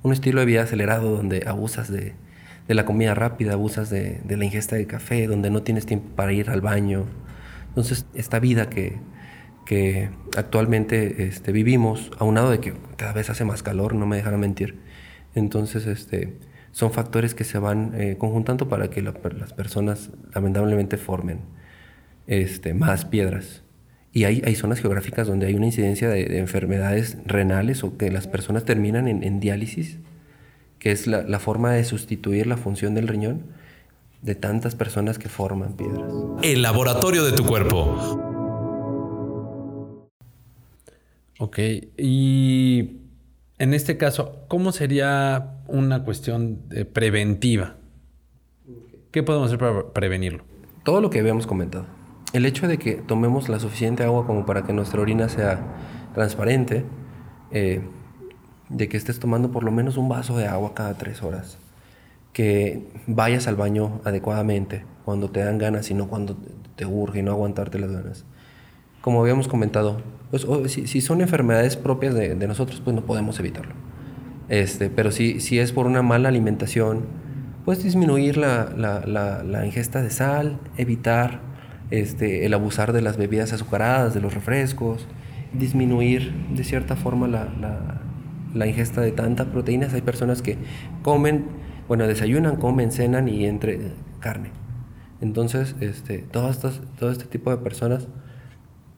[0.02, 2.14] Un estilo de vida acelerado donde abusas de,
[2.68, 6.10] de la comida rápida, abusas de, de, la ingesta de café, donde no tienes tiempo
[6.16, 7.06] para ir al baño.
[7.70, 8.98] Entonces, esta vida que,
[9.66, 14.42] que actualmente este, vivimos, aunado de que cada vez hace más calor, no me dejarán
[14.42, 14.78] mentir,
[15.36, 16.38] entonces, este,
[16.72, 21.40] son factores que se van eh, conjuntando para que las personas lamentablemente formen
[22.28, 23.62] este, más piedras.
[24.12, 28.28] Y hay, hay zonas geográficas donde hay una incidencia de, enfermedades renales o que las
[28.28, 29.98] personas terminan en, diálisis,
[30.78, 33.44] que es la, la, forma de sustituir la función del riñón
[34.22, 36.12] de tantas personas que forman piedras.
[36.44, 38.30] El laboratorio de tu cuerpo.
[41.40, 41.60] Ok,
[41.98, 43.03] y
[43.64, 46.60] en este caso, ¿cómo sería una cuestión
[46.92, 47.76] preventiva?
[49.12, 50.44] ¿Qué podemos hacer para prevenirlo?
[50.84, 51.86] Todo lo que habíamos comentado.
[52.34, 55.62] El hecho de que tomemos la suficiente agua como para que nuestra orina sea
[56.14, 56.84] transparente,
[57.52, 57.82] eh,
[58.68, 61.58] de que estés tomando por lo menos un vaso de agua cada tres horas,
[62.34, 66.36] que vayas al baño adecuadamente cuando te dan ganas y no cuando
[66.76, 68.26] te urge y no aguantarte las ganas
[69.04, 69.98] como habíamos comentado,
[70.34, 73.76] pues si, son enfermedades propias de, nosotros, pues no podemos evitarlo.
[74.50, 77.06] Este, pero si, si es por una mala alimentación,
[77.66, 81.42] pues disminuir la, la, la, ingesta de sal, evitar
[81.92, 85.06] este, el abusar de las bebidas azucaradas, de los refrescos,
[85.54, 89.94] disminuir de cierta forma la, ingesta de tantas proteínas.
[89.94, 90.58] Hay personas que
[91.04, 91.46] comen,
[91.88, 94.50] bueno, desayunan, comen, cenan y entre carne.
[95.22, 98.08] Entonces, este, todas estas, todo este tipo de personas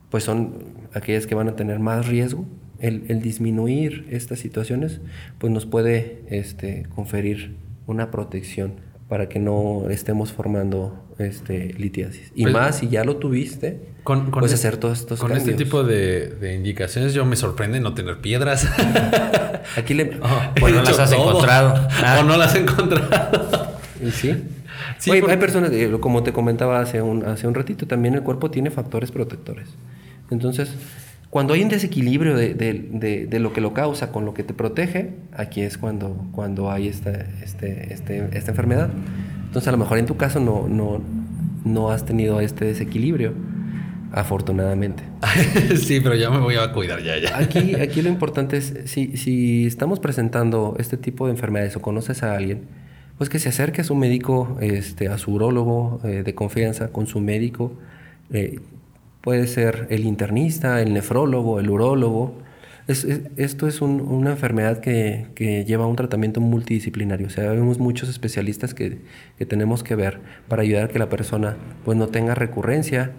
[0.10, 2.46] pues son aquellas que van a tener más riesgo
[2.80, 5.02] el, el disminuir estas situaciones,
[5.38, 7.56] pues nos puede este, conferir
[7.88, 8.74] una protección
[9.08, 12.32] para que no estemos formando este, litiasis.
[12.36, 15.32] Y Pues- más si ya lo tuviste, Con, con puedes este- hacer todos estos Con
[15.32, 15.58] este cambios.
[15.70, 18.68] tipo de, de indicaciones yo me sorprende no tener piedras.
[19.78, 20.06] Aquí le...
[20.60, 21.30] Pues no las has todo.
[21.30, 21.88] encontrado.
[22.04, 22.18] Ah.
[22.22, 23.78] O no las he encontrado.
[24.04, 24.36] ¿Y sí?
[25.00, 28.16] Sí, Oye, porque- hay personas, eh, como te comentaba hace un, hace un ratito, también
[28.16, 29.70] el cuerpo tiene factores protectores.
[30.32, 30.74] Entonces,
[31.30, 34.44] cuando hay un desequilibrio de, de- de- de lo que lo causa con lo que
[34.44, 37.12] te protege, aquí es cuando, cuando hay esta,
[37.44, 38.90] este, este- esta enfermedad.
[39.46, 41.02] Entonces, a lo mejor en tu caso no, no,
[41.66, 43.34] no has tenido este desequilibrio,
[44.12, 45.04] afortunadamente.
[45.78, 47.38] sí, pero ya me voy a cuidar ya, ya.
[47.38, 52.24] Aquí, aquí lo importante es, si, si estamos presentando este tipo de enfermedades o conoces
[52.24, 52.62] a alguien,
[53.18, 57.08] pues que se acerque a su médico, este, a su urólogo eh, de confianza, con
[57.08, 57.74] su médico.
[58.32, 58.60] eh,
[59.26, 62.38] puede ser el internista, el nefrólogo, el urólogo.
[62.88, 67.26] Es- es- esto es un- una enfermedad que, lleva un tratamiento multidisciplinario.
[67.26, 69.00] O sea, vemos muchos especialistas que,
[69.48, 73.14] tenemos que ver para ayudar a que la persona pues, no tenga recurrencia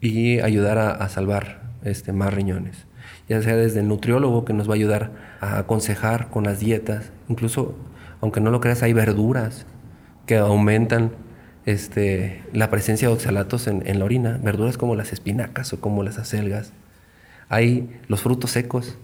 [0.00, 2.86] y ayudar a, a salvar este, más riñones.
[3.28, 7.12] Ya sea desde el nutriólogo que nos va a ayudar a aconsejar con las dietas.
[7.28, 7.76] Incluso,
[8.20, 9.64] aunque no lo creas, hay verduras
[10.26, 11.12] que aumentan
[11.66, 14.40] este, la presencia de oxalatos en, la orina.
[14.42, 16.72] Verduras como las espinacas o como las acelgas.
[17.48, 18.96] Hay los frutos secos,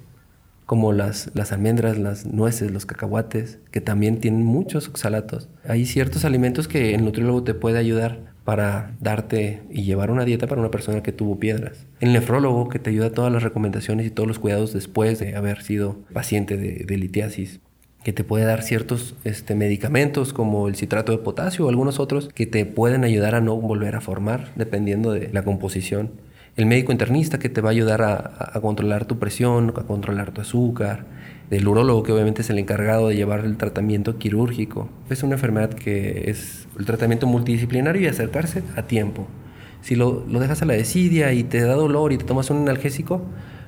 [0.64, 5.48] como las, las almendras, las nueces, los cacahuates, que también tienen muchos oxalatos.
[5.68, 10.46] Hay ciertos alimentos que el nutriólogo te puede ayudar para darte y llevar una dieta
[10.46, 11.86] para una persona que tuvo piedras.
[12.00, 15.36] El nefrólogo que te ayuda a todas las recomendaciones y todos los cuidados después de
[15.36, 17.60] haber sido paciente de litiasis
[18.04, 22.28] que te puede dar ciertos este, medicamentos como el citrato de potasio o algunos otros
[22.34, 26.10] que te pueden ayudar a no volver a formar dependiendo de la composición.
[26.56, 30.42] El médico internista que te va a ayudar a, controlar tu presión, a controlar tu
[30.42, 31.06] azúcar.
[31.50, 34.90] El urólogo que obviamente es el encargado de llevar el tratamiento quirúrgico.
[35.08, 39.26] Es una enfermedad que es el tratamiento multidisciplinario y acercarse a tiempo.
[39.80, 42.58] Si lo, lo dejas a la desidia y te da dolor y te tomas un
[42.58, 43.22] analgésico,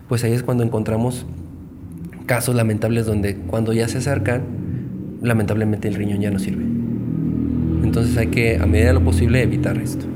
[0.08, 1.26] pues ahí es cuando encontramos
[2.26, 4.44] casos lamentables donde cuando ya se acercan,
[5.22, 6.64] lamentablemente el riñón ya no sirve.
[7.82, 10.06] Entonces hay que, a medida de lo posible, evitar esto.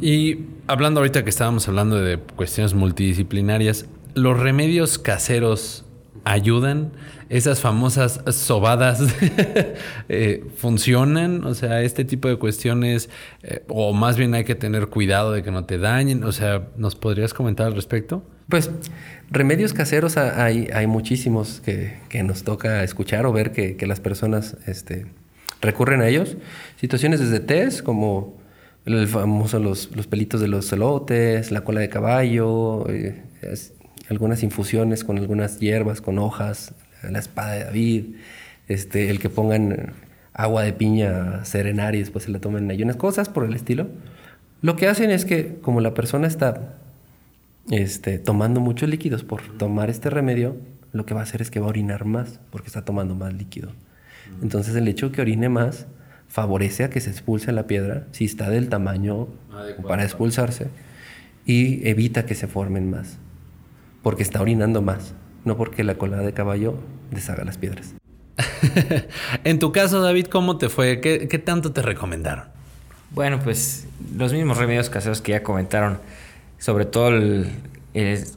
[0.00, 5.84] Y hablando ahorita que estábamos hablando de cuestiones multidisciplinarias, ¿los remedios caseros
[6.24, 6.92] ayudan?
[7.28, 9.02] ¿Esas famosas sobadas
[10.08, 11.44] eh, funcionan?
[11.44, 13.10] O sea, este tipo de cuestiones,
[13.42, 16.24] eh, o más bien hay que tener cuidado de que no te dañen.
[16.24, 18.22] O sea, ¿nos podrías comentar al respecto?
[18.48, 18.70] Pues
[19.30, 23.86] remedios caseros ha- hay, hay muchísimos que, que nos toca escuchar o ver que, que
[23.86, 25.06] las personas este,
[25.60, 26.36] recurren a ellos.
[26.80, 28.36] Situaciones desde test, como
[28.86, 33.22] el famoso los, los pelitos de los elotes, la cola de caballo, eh,
[34.08, 36.72] algunas infusiones con algunas hierbas, con hojas,
[37.02, 38.04] la espada de David,
[38.66, 39.92] este, el que pongan
[40.32, 43.54] agua de piña a serenar y después se la tomen en ayunas, cosas por el
[43.54, 43.88] estilo.
[44.62, 46.77] Lo que hacen es que como la persona está
[47.70, 50.56] este, tomando muchos líquidos por tomar este remedio,
[50.92, 53.32] lo que va a hacer es que va a orinar más porque está tomando más
[53.34, 53.70] líquido.
[54.42, 55.86] Entonces el hecho de que orine más
[56.28, 59.28] favorece a que se expulse la piedra si está del tamaño
[59.86, 60.68] para expulsarse
[61.46, 63.18] y evita que se formen más
[64.02, 65.14] porque está orinando más,
[65.44, 66.78] no porque la cola de caballo
[67.10, 67.94] deshaga las piedras.
[69.44, 71.00] en tu caso, David, ¿cómo te fue?
[71.00, 72.44] ¿Qué, qué tanto te recomendaron?
[73.10, 75.98] Bueno, pues los mismos remedios caseros que ya comentaron.
[76.58, 77.50] Sobre todo, el,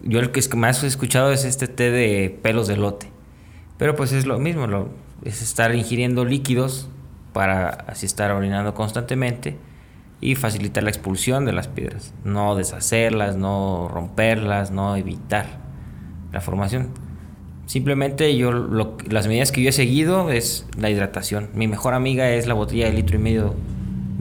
[0.04, 3.08] yo el que más he escuchado es este té de pelos de lote.
[3.78, 4.90] Pero pues es lo mismo, lo-
[5.24, 6.90] es estar ingiriendo líquidos
[7.34, 9.58] para así estar orinando constantemente
[10.20, 12.14] y facilitar la expulsión de las piedras.
[12.24, 15.48] No deshacerlas, no romperlas, no evitar
[16.32, 16.90] la formación.
[17.66, 21.50] Simplemente yo las medidas que yo he seguido es la hidratación.
[21.54, 23.56] Mi mejor amiga es la botella de litro y medio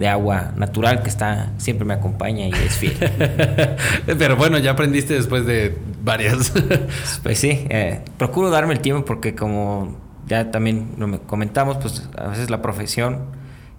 [0.01, 2.97] de agua natural que está siempre me acompaña y es fiel.
[4.19, 6.55] Pero bueno, ya aprendiste después de varias.
[7.23, 12.09] pues sí, eh, procuro darme el tiempo porque como ya también lo me- comentamos, pues
[12.17, 13.27] a veces la profesión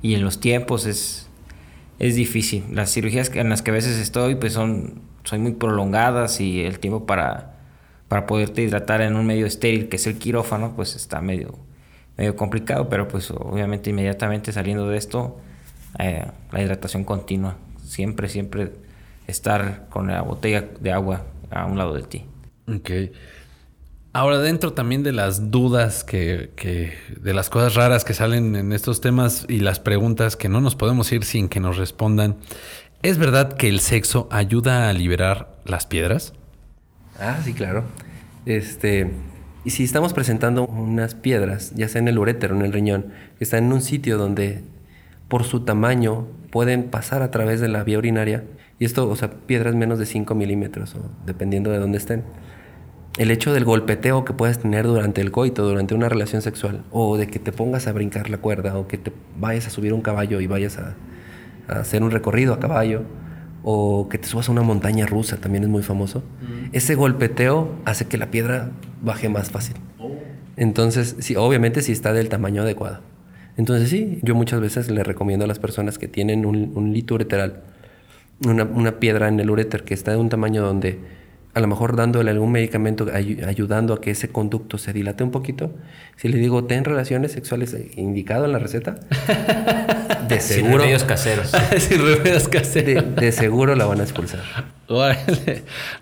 [0.04, 1.28] y en los tiempos es,
[1.98, 2.66] es difícil.
[2.72, 6.78] Las cirugías en las que a veces estoy pues son, son muy prolongadas y el
[6.78, 7.56] tiempo para,
[8.08, 11.58] para poderte hidratar en un medio estéril que es el quirófano pues está medio,
[12.16, 15.40] medio complicado, pero pues obviamente inmediatamente saliendo de esto
[16.00, 17.58] eh, la hidratación continua.
[17.84, 18.74] Siempre, siempre
[19.28, 22.26] estar con la botella de agua a un lado de ti.
[22.68, 22.90] Ok.
[24.14, 28.74] Ahora, dentro también de las dudas que, que- de las cosas raras que salen en
[28.74, 32.36] estos temas y las preguntas que no nos podemos ir sin que nos respondan,
[33.04, 36.34] ¿es verdad que el sexo ayuda a liberar las piedras?
[37.20, 37.86] Ah, sí, claro.
[38.46, 39.12] Este,
[39.64, 43.44] y si estamos presentando unas piedras, ya sea en el urétero, en el riñón, que
[43.46, 44.64] están en un sitio donde
[45.32, 48.44] por su tamaño pueden pasar a través de la vía urinaria,
[48.80, 50.94] y esto, o sea, piedras menos de 5 milímetros,
[51.26, 52.26] dependiendo de dónde estén.
[53.18, 57.16] El hecho del golpeteo que puedes tener durante el coito, durante una relación sexual, o
[57.16, 60.02] de que te pongas a brincar la cuerda, o que te vayas a subir un
[60.02, 60.96] caballo y vayas a,
[61.70, 63.04] a hacer un recorrido a caballo,
[63.64, 66.24] o que te subas a una montaña rusa, también es muy famoso.
[66.74, 68.72] Ese golpeteo hace que la piedra
[69.02, 69.78] baje más fácil.
[70.58, 73.11] Entonces, sí, obviamente si está del tamaño adecuado.
[73.62, 77.14] Entonces sí, yo muchas veces le recomiendo a las personas que tienen un, un lito
[77.14, 77.62] ureteral,
[78.44, 80.98] una, una, piedra en el uréter que está de un tamaño donde
[81.54, 85.30] a lo mejor dándole algún medicamento ay, ayudando a que ese conducto se dilate un
[85.30, 85.76] poquito,
[86.16, 88.96] si le digo ten relaciones sexuales indicado en la receta,
[90.28, 90.72] de seguro...
[90.72, 91.52] Sin remedios caseros.
[91.78, 93.16] Sin remedios caseros.
[93.16, 94.42] De, de, seguro la van a expulsar.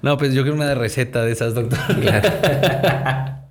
[0.01, 1.78] no, pues yo quiero una receta de esas, doctor.
[1.99, 2.30] Claro.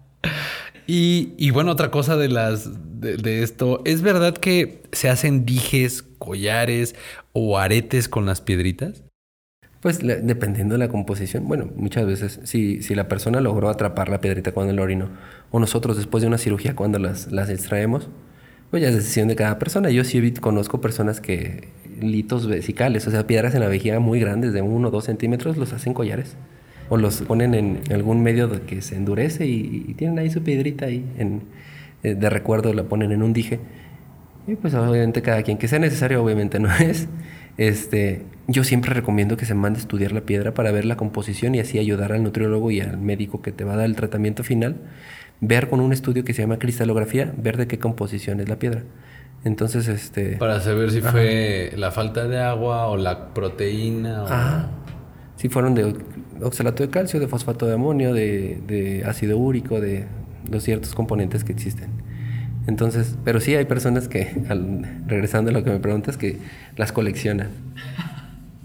[0.91, 6.95] y, bueno, otra cosa de las de, esto, ¿es verdad que se hacen dijes, collares
[7.35, 9.05] o aretes con las piedritas?
[9.81, 14.23] Pues dependiendo de la composición, bueno, muchas veces si, si la persona logró atrapar la
[14.23, 15.11] piedrita cuando el orino,
[15.51, 18.09] o nosotros después de una cirugía cuando las, las extraemos,
[18.71, 19.91] pues ya es decisión de cada persona.
[19.91, 21.69] Yo sí conozco personas que
[22.01, 25.59] litos vesicales, o sea, piedras en la vejiga muy grandes, de uno o dos centímetros,
[25.59, 26.35] los hacen collares.
[26.89, 30.87] O los ponen en algún medio que se endurece y, y tienen ahí su piedrita
[30.87, 31.43] ahí en,
[32.03, 33.61] de recuerdo, la ponen en un dije.
[34.47, 37.09] Y pues obviamente cada quien que sea necesario, obviamente no es.
[37.59, 41.55] Este, yo siempre recomiendo que se mande a estudiar la piedra para ver la composición
[41.55, 44.45] y así ayudar al nutriólogo y al médico que te va a dar el tratamiento
[44.45, 44.77] final,
[45.41, 48.85] ver con un estudio que se llama cristalografía, ver de qué composición es la piedra.
[49.45, 50.37] Entonces, este...
[50.37, 51.11] Para saber si ajá.
[51.11, 54.25] fue la falta de agua o la proteína.
[54.25, 54.27] O...
[54.29, 54.69] Ah,
[55.37, 55.95] si fueron de
[56.43, 60.07] oxalato de calcio, de fosfato de amonio, de, de ácido úrico, de
[60.51, 61.91] los ciertos componentes que existen.
[62.67, 66.39] Entonces, pero sí hay personas que, al, regresando a lo que me preguntas, que
[66.77, 67.49] las coleccionan.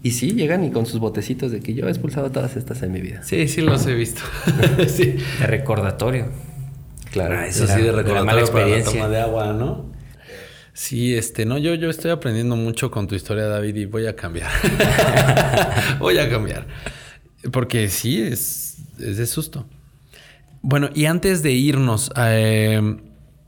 [0.03, 2.91] Y sí, llegan y con sus botecitos de que yo he expulsado todas estas en
[2.91, 3.23] mi vida.
[3.23, 4.21] Sí, sí los he visto.
[4.87, 5.15] sí.
[5.39, 6.27] De recordatorio.
[7.11, 7.37] Claro.
[7.37, 8.91] Ah, eso sí, de recordatorio mala experiencia.
[8.91, 9.93] para la toma de agua, ¿no?
[10.73, 14.15] Sí, este, no, yo, yo estoy aprendiendo mucho con tu historia, David, y voy a
[14.15, 14.49] cambiar.
[15.99, 16.65] voy a cambiar.
[17.51, 19.65] Porque sí, es, es de susto.
[20.61, 22.81] Bueno, y antes de irnos, eh,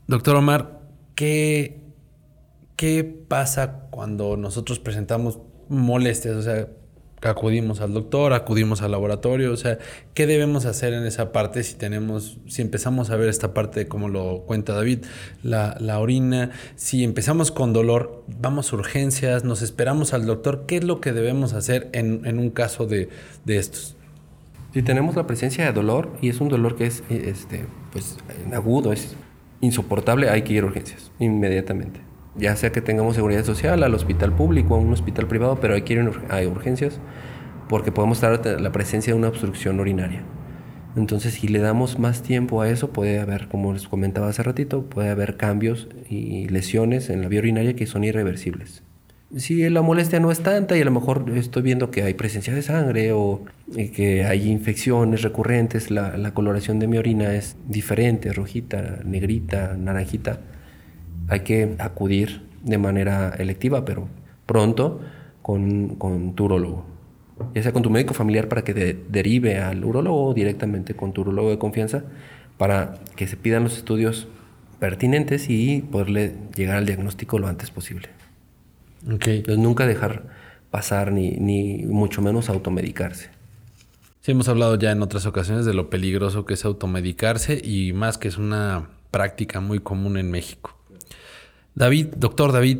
[0.06, 0.80] Doctor Omar,
[1.14, 1.80] ¿qué,
[2.76, 5.38] ¿qué pasa cuando nosotros presentamos
[5.68, 6.36] molestias?
[6.36, 6.68] O sea,
[7.22, 9.78] acudimos al doctor, acudimos al laboratorio, o sea,
[10.14, 14.08] ¿qué debemos hacer en esa parte si tenemos, si empezamos a ver esta parte como
[14.08, 15.04] lo cuenta David,
[15.42, 20.76] la, la orina, si empezamos con dolor, vamos a urgencias, nos esperamos al doctor, ¿qué
[20.76, 23.08] es lo que debemos hacer en, en un caso de,
[23.44, 23.96] de, estos?
[24.74, 28.18] Si tenemos la presencia de dolor y es un dolor que es este, pues,
[28.52, 29.16] agudo, es
[29.62, 32.05] insoportable, hay que ir a urgencias inmediatamente.
[32.38, 35.82] Ya sea que tengamos seguridad social, al hospital público, a un hospital privado, pero hay
[35.82, 37.00] que ir a urgencias
[37.68, 40.22] porque podemos estar la presencia de una obstrucción urinaria.
[40.96, 44.84] Entonces, si le damos más tiempo a eso, puede haber, como les comentaba hace ratito,
[44.84, 48.82] puede haber cambios y lesiones en la vía urinaria que son irreversibles.
[49.36, 52.54] Si la molestia no es tanta y a lo mejor estoy viendo que hay presencia
[52.54, 58.32] de sangre o que hay infecciones recurrentes, la, la coloración de mi orina es diferente,
[58.32, 60.40] rojita, negrita, naranjita,
[61.28, 64.08] hay que acudir de manera electiva, pero
[64.46, 65.00] pronto
[65.42, 66.86] con, con tu urólogo.
[67.54, 71.12] Ya sea con tu médico familiar para que de, derive al urólogo o directamente con
[71.12, 72.04] tu urólogo de confianza
[72.56, 74.28] para que se pidan los estudios
[74.78, 78.08] pertinentes y poderle llegar al diagnóstico lo antes posible.
[79.14, 79.38] Okay.
[79.38, 80.24] Entonces nunca dejar
[80.70, 83.30] pasar ni, ni mucho menos automedicarse.
[84.20, 88.18] Sí, hemos hablado ya en otras ocasiones de lo peligroso que es automedicarse y más
[88.18, 90.75] que es una práctica muy común en México.
[91.76, 92.78] David, doctor David,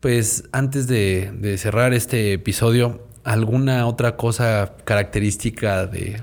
[0.00, 6.22] pues antes de, cerrar este episodio, ¿alguna otra cosa característica de,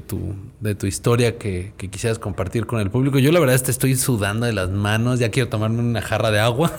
[0.00, 3.18] tu, historia que, que, quisieras compartir con el público?
[3.18, 6.38] Yo la verdad te estoy sudando de las manos, ya quiero tomarme una jarra de
[6.38, 6.72] agua,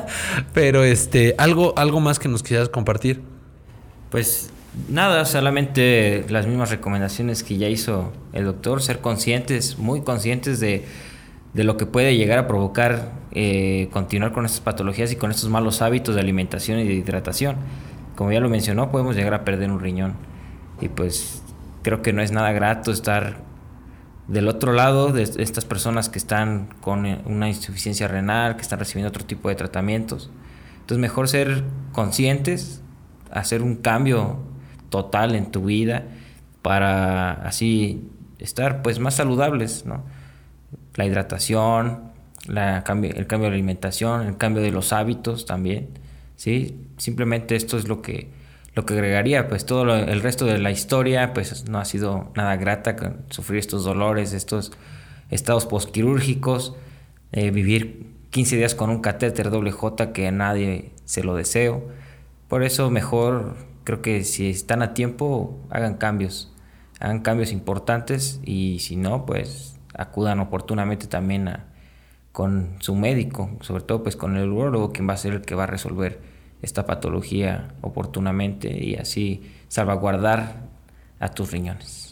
[0.52, 3.22] pero este, ¿algo, algo más que nos quisieras compartir.
[4.10, 4.50] Pues
[4.90, 10.84] nada, solamente las mismas recomendaciones que ya hizo el doctor, ser conscientes, muy conscientes de,
[11.54, 15.48] de lo que puede llegar a provocar eh, continuar con estas patologías y con estos
[15.48, 17.56] malos hábitos de alimentación y de hidratación.
[18.16, 20.14] Como ya lo mencionó, podemos llegar a perder un riñón.
[20.80, 21.42] Y pues
[21.82, 23.48] creo que no es nada grato estar
[24.26, 29.08] del otro lado de estas personas que están con una insuficiencia renal, que están recibiendo
[29.08, 30.30] otro tipo de tratamientos.
[30.80, 32.82] Entonces mejor ser conscientes,
[33.30, 34.38] hacer un cambio
[34.90, 36.04] total en tu vida
[36.62, 40.02] para así estar pues más saludables, ¿no?
[40.98, 42.12] La hidratación,
[42.46, 45.88] la el cambio de alimentación, el cambio de los hábitos también,
[46.36, 46.88] ¿sí?
[46.96, 48.30] Simplemente esto es lo que,
[48.74, 52.56] lo que agregaría, pues todo el resto de la historia pues no ha sido nada
[52.56, 54.72] grata con sufrir estos dolores, estos
[55.30, 56.74] estados postquirúrgicos,
[57.32, 61.88] eh, vivir 15 días con un catéter doble J que a nadie se lo deseo.
[62.48, 66.52] Por eso mejor creo que si están a tiempo hagan cambios,
[67.00, 71.66] hagan cambios importantes y si no pues acudan oportunamente también a,
[72.32, 75.54] con su médico, sobre todo pues con el urologo quien va a ser el que
[75.54, 76.20] va a resolver
[76.62, 80.68] esta patología oportunamente y así salvaguardar
[81.20, 82.08] a tus riñones.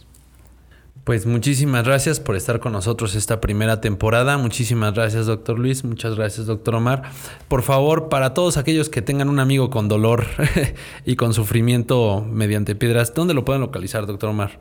[1.04, 4.38] Pues muchísimas gracias por estar con nosotros esta primera temporada.
[4.38, 5.84] Muchísimas gracias, doctor Luis.
[5.84, 7.04] Muchas gracias, doctor Omar.
[7.46, 10.26] Por favor, para todos aquellos que tengan un amigo con dolor
[11.04, 14.58] y con sufrimiento mediante piedras, ¿dónde lo pueden localizar, doctor Omar?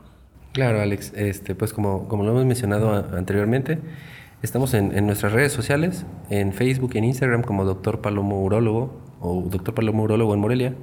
[0.56, 1.12] Claro, Alex.
[1.18, 3.78] Este, pues como, como lo hemos mencionado anteriormente,
[4.42, 9.42] estamos en, nuestras redes sociales, en Facebook y en Instagram como Doctor Palomo Urólogo o
[9.42, 10.74] Doctor Palomo Urólogo en Morelia.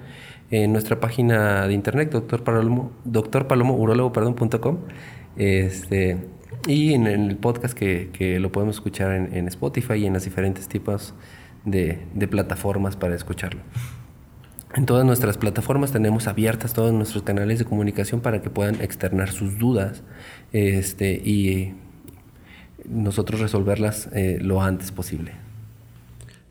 [0.50, 4.36] En nuestra página de internet, doctor Palomo, perdón,
[5.38, 6.18] este,
[6.66, 11.14] y en el podcast que, lo podemos escuchar en, Spotify y en las diferentes tipos
[11.64, 11.98] de,
[12.30, 13.62] plataformas para escucharlo.
[14.74, 19.30] En todas nuestras plataformas tenemos abiertas todos nuestros canales de comunicación para que puedan externar
[19.30, 20.02] sus dudas
[20.52, 21.74] este, y
[22.88, 25.32] nosotros resolverlas eh, lo antes posible.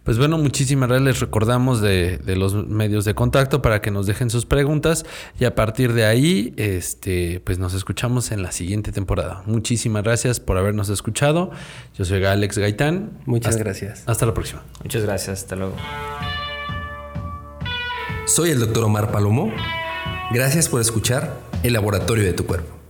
[0.03, 1.05] Pues bueno, muchísimas gracias.
[1.05, 5.05] Les recordamos de, los medios de contacto para que nos dejen sus preguntas
[5.39, 9.43] y a partir de ahí, este, pues nos escuchamos en la siguiente temporada.
[9.45, 11.51] Muchísimas gracias por habernos escuchado.
[11.95, 13.11] Yo soy Alex Gaitán.
[13.26, 14.03] Muchas gracias.
[14.07, 14.63] Hasta la próxima.
[14.84, 15.43] Muchas gracias.
[15.43, 15.76] Hasta luego.
[18.26, 19.51] Soy el doctor Omar Palomo.
[20.32, 22.80] Gracias por escuchar El Laboratorio de tu Cuerpo.